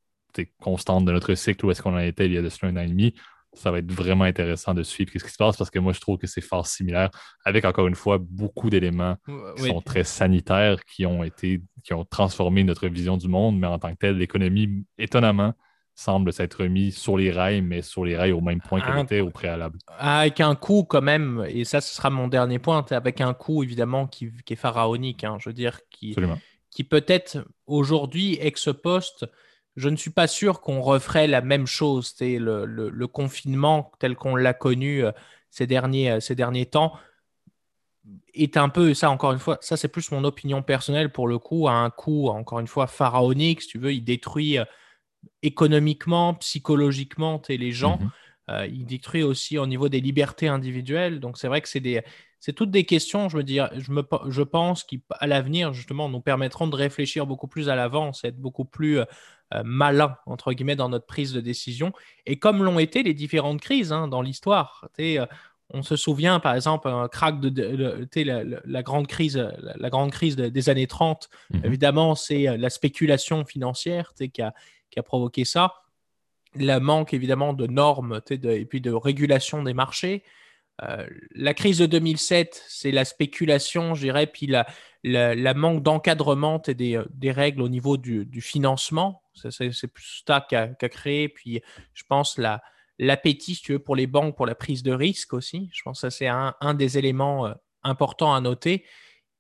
[0.61, 2.76] constante de notre cycle ou est-ce qu'on en était il y a de cela un
[2.76, 3.14] an et demi?
[3.53, 6.01] Ça va être vraiment intéressant de suivre ce qui se passe parce que moi, je
[6.01, 7.11] trouve que c'est fort similaire
[7.44, 9.16] avec, encore une fois, beaucoup d'éléments
[9.57, 13.66] qui sont très sanitaires, qui ont été, qui ont transformé notre vision du monde, mais
[13.66, 15.55] en tant que tel, l'économie, étonnamment,
[16.01, 19.20] semble s'être mis sur les rails, mais sur les rails au même point qu'elle était
[19.20, 19.78] au préalable.
[19.98, 23.62] Avec un coût quand même, et ça ce sera mon dernier point, avec un coût
[23.62, 26.16] évidemment qui, est pharaonique, hein, je veux dire, qui,
[26.70, 29.26] qui peut-être aujourd'hui, ex post,
[29.76, 32.14] je ne suis pas sûr qu'on referait la même chose.
[32.20, 35.12] Le, le, le, confinement tel qu'on l'a connu euh,
[35.50, 36.94] ces derniers, euh, ces derniers temps
[38.34, 41.38] est un peu, ça encore une fois, ça c'est plus mon opinion personnelle pour le
[41.38, 44.64] coup, à un coût encore une fois pharaonique, si tu veux, il détruit euh,
[45.42, 47.98] économiquement, psychologiquement les gens.
[47.98, 48.10] Mhm.
[48.50, 51.20] Euh, il détruit aussi au niveau des libertés individuelles.
[51.20, 52.02] Donc c'est vrai que c'est des,
[52.41, 56.09] c'est toutes des questions, je, veux dire, je, me, je pense, qui à l'avenir justement
[56.09, 59.05] nous permettront de réfléchir beaucoup plus à l'avance, être beaucoup plus euh,
[59.55, 61.93] euh, malin entre guillemets dans notre prise de décision.
[62.24, 64.88] Et comme l'ont été les différentes crises hein, dans l'histoire.
[65.72, 68.09] On se souvient, par exemple, un crack de,
[68.64, 71.30] la, grande crise, la, grande crise des années 30.
[71.51, 71.61] Mhm.
[71.64, 74.53] Évidemment, c'est la spéculation financière qui a,
[74.91, 75.74] qui a provoqué ça.
[76.57, 80.24] Le manque évidemment de normes et puis de régulation des marchés.
[80.83, 84.66] Euh, la crise de 2007, c'est la spéculation, je dirais, puis la,
[85.05, 89.22] la, manque d'encadrement et des, des, règles au niveau du, du financement.
[89.35, 91.28] C'est plus ça qui a, créé.
[91.28, 91.62] Puis
[91.95, 92.62] je pense la,
[92.99, 95.70] l'appétit, si tu veux, pour les banques, pour la prise de risque aussi.
[95.72, 98.85] Je pense que c'est un, un, des éléments euh, importants à noter.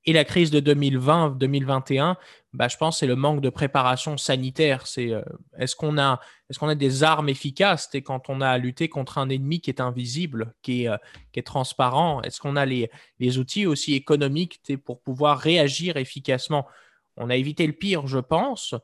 [0.06, 2.16] Et la crise de 2020-2021,
[2.52, 4.86] bah, je pense c'est le manque de préparation sanitaire.
[4.86, 5.22] C'est euh,
[5.58, 7.88] est-ce qu'on a est-ce qu'on a des armes efficaces?
[7.94, 10.96] Et quand on a à lutter contre un ennemi qui est invisible, qui est, euh,
[11.32, 16.66] qui est transparent Est-ce qu'on a les, les, outils aussi économiques pour pouvoir réagir efficacement?
[17.16, 18.74] On a évité le pire, je pense,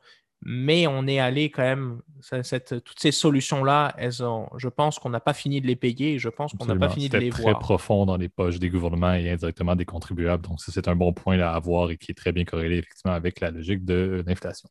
[0.41, 5.61] mais on est allé quand même, toutes ces solutions-là, je pense qu'on n'a pas fini
[5.61, 7.53] de les payer, je pense qu'on n'a pas fini de les voir.
[7.53, 10.47] très profond dans les poches des gouvernements et indirectement des contribuables.
[10.47, 13.39] Donc, c'est un bon point à avoir et qui est très bien corrélé effectivement avec
[13.39, 14.69] la logique de l'inflation.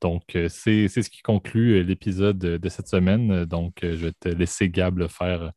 [0.00, 3.44] Donc, euh, c'est ce qui conclut euh, l'épisode de cette semaine.
[3.44, 5.52] Donc, euh, je vais te laisser, Gab, faire,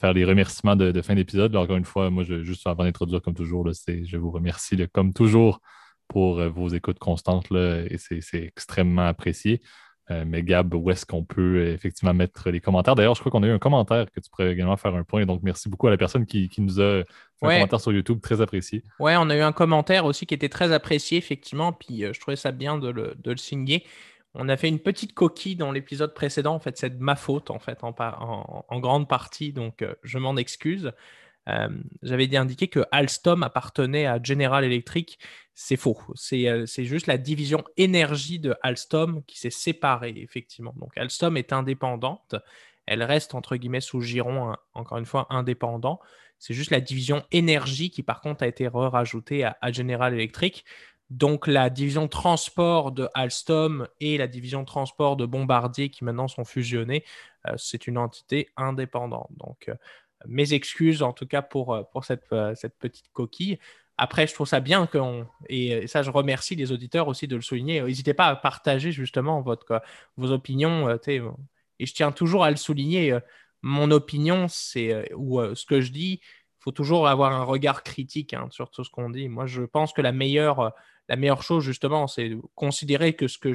[0.00, 1.54] faire les remerciements de, fin d'épisode.
[1.54, 5.60] Encore une fois, moi, je, juste avant d'introduire, comme toujours, je vous remercie, comme toujours,
[6.08, 9.60] pour euh, vos écoutes constantes là, et c'est extrêmement apprécié.
[10.10, 12.94] Euh, mais Gab, où est-ce qu'on peut euh, effectivement mettre les commentaires?
[12.94, 15.24] D'ailleurs, je crois qu'on a eu un commentaire que tu pourrais également faire un point.
[15.24, 18.42] Donc, merci beaucoup à la personne qui, nous a fait un commentaire sur YouTube, très
[18.42, 18.82] apprécié.
[18.98, 21.72] Oui, on a eu un commentaire aussi qui était très apprécié, effectivement.
[21.72, 23.86] Puis je trouvais ça bien de le, de le signer.
[24.34, 26.54] On a fait une petite coquille dans l'épisode précédent.
[26.54, 29.54] En fait, c'est de ma faute, en fait, en, en, en grande partie.
[29.54, 30.92] Donc, je m'en excuse.
[32.02, 35.18] J'avais indiqué que Alstom appartenait à General Electric.
[35.54, 35.98] C'est faux.
[36.32, 40.74] Euh, c'est juste la division énergie de Alstom qui s'est séparée, effectivement.
[40.76, 42.34] Donc Alstom est indépendante.
[42.86, 46.00] Elle reste, entre guillemets, sous giron, encore une fois, indépendant.
[46.38, 50.64] C'est juste la division énergie qui, par contre, a été rajoutée à, General Electric.
[51.10, 56.44] Donc la division transport de Alstom et la division transport de Bombardier qui maintenant sont
[56.44, 57.04] fusionnés,
[57.46, 59.28] euh, c'est une entité indépendante.
[59.36, 59.70] Donc
[60.26, 61.82] mes excuses en tout cas pour, euh,
[62.32, 63.58] euh, cette petite coquille.
[63.96, 65.26] Après, je trouve ça bien qu'on.
[65.48, 67.80] Et ça, je remercie les auditeurs aussi de le souligner.
[67.82, 69.82] N'hésitez pas à partager justement votre,
[70.16, 70.88] vos opinions.
[70.88, 71.30] Euh,
[71.78, 73.16] et je tiens toujours à le souligner.
[73.62, 75.12] Mon opinion, c'est.
[75.14, 78.84] ou ce que je dis, il faut toujours avoir un regard critique hein, sur tout
[78.84, 79.28] ce qu'on dit.
[79.28, 80.72] Moi, je pense que la meilleure,
[81.08, 83.52] la meilleure chose, justement, c'est considérer que ce que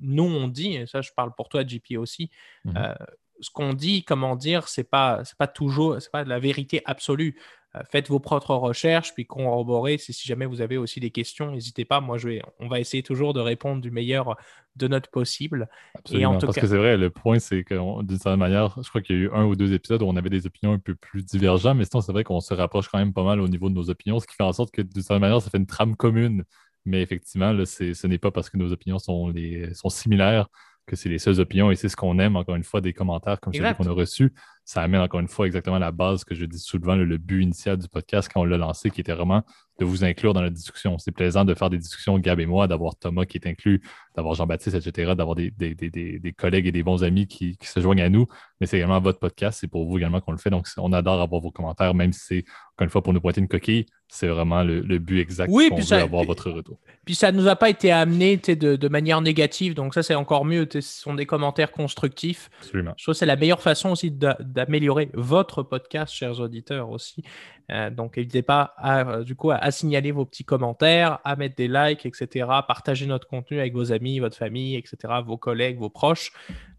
[0.00, 2.30] nous, on dit, et ça, je parle pour toi, JP aussi,
[2.64, 2.94] mmh
[3.42, 7.36] ce qu'on dit, comment dire, c'est pas, c'est pas toujours, c'est pas la vérité absolue.
[7.74, 9.96] Euh, faites vos propres recherches, puis corroborez.
[9.98, 12.00] Si, si jamais vous avez aussi des questions, n'hésitez pas.
[12.00, 14.36] Moi, je vais, on va essayer toujours de répondre du meilleur
[14.76, 15.68] de notre possible.
[15.94, 19.16] Absolument, parce que c'est vrai, le point, c'est que d'une certaine manière, je crois qu'il
[19.16, 21.24] y a eu un ou deux épisodes où on avait des opinions un peu plus
[21.24, 23.74] divergentes, mais sinon, c'est vrai qu'on se rapproche quand même pas mal au niveau de
[23.74, 25.96] nos opinions, ce qui fait en sorte que d'une certaine manière, ça fait une trame
[25.96, 26.44] commune.
[26.84, 30.48] Mais effectivement, là, ce n'est pas parce que nos opinions sont, les, sont similaires
[30.92, 33.40] que c'est les seules opinions et c'est ce qu'on aime, encore une fois, des commentaires
[33.40, 34.34] comme celui qu'on a reçu.
[34.64, 37.76] Ça amène encore une fois exactement la base que je dis souvent, le, but initial
[37.76, 39.42] du podcast quand on l'a lancé, qui était vraiment
[39.78, 40.98] de vous inclure dans la discussion.
[40.98, 43.82] C'est plaisant de faire des discussions, Gab et moi, d'avoir Thomas qui est inclus,
[44.14, 48.08] d'avoir Jean-Baptiste, etc., d'avoir des, des, collègues et des bons amis qui, se joignent à
[48.08, 48.26] nous.
[48.60, 50.50] Mais c'est également votre podcast, c'est pour vous également qu'on le fait.
[50.50, 52.44] Donc, on adore avoir vos commentaires, même si c'est,
[52.74, 55.76] encore une fois, pour nous pointer une coquille, c'est vraiment le, but exact oui, qu'on
[55.76, 56.78] veut avoir votre retour.
[57.06, 60.14] Puis ça ne nous a pas été amené de, de, manière négative, donc ça, c'est
[60.14, 60.68] encore mieux.
[60.70, 62.50] Ce sont des commentaires constructifs.
[62.60, 62.92] Absolument.
[62.98, 64.10] Je trouve que c'est la meilleure façon aussi
[64.52, 67.24] d'améliorer votre podcast, chers auditeurs aussi.
[67.70, 71.56] Euh, donc, n'hésitez pas à, du coup, à, à signaler vos petits commentaires, à mettre
[71.56, 72.46] des likes, etc.
[72.66, 76.32] Partager notre contenu avec vos amis, votre famille, etc., vos collègues, vos proches.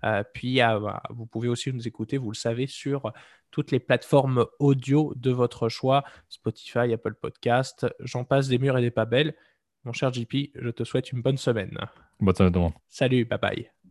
[0.04, 0.60] Euh, puis,
[1.10, 3.12] vous pouvez aussi nous écouter, vous le savez, sur
[3.54, 8.82] toutes les plateformes audio de votre choix, Spotify, Apple Podcast, j'en passe des murs et
[8.82, 9.36] des pas belles.
[9.86, 11.78] Mon cher JP, je te souhaite une bonne semaine.
[12.20, 13.83] Bonne semaine Salut, bye bye.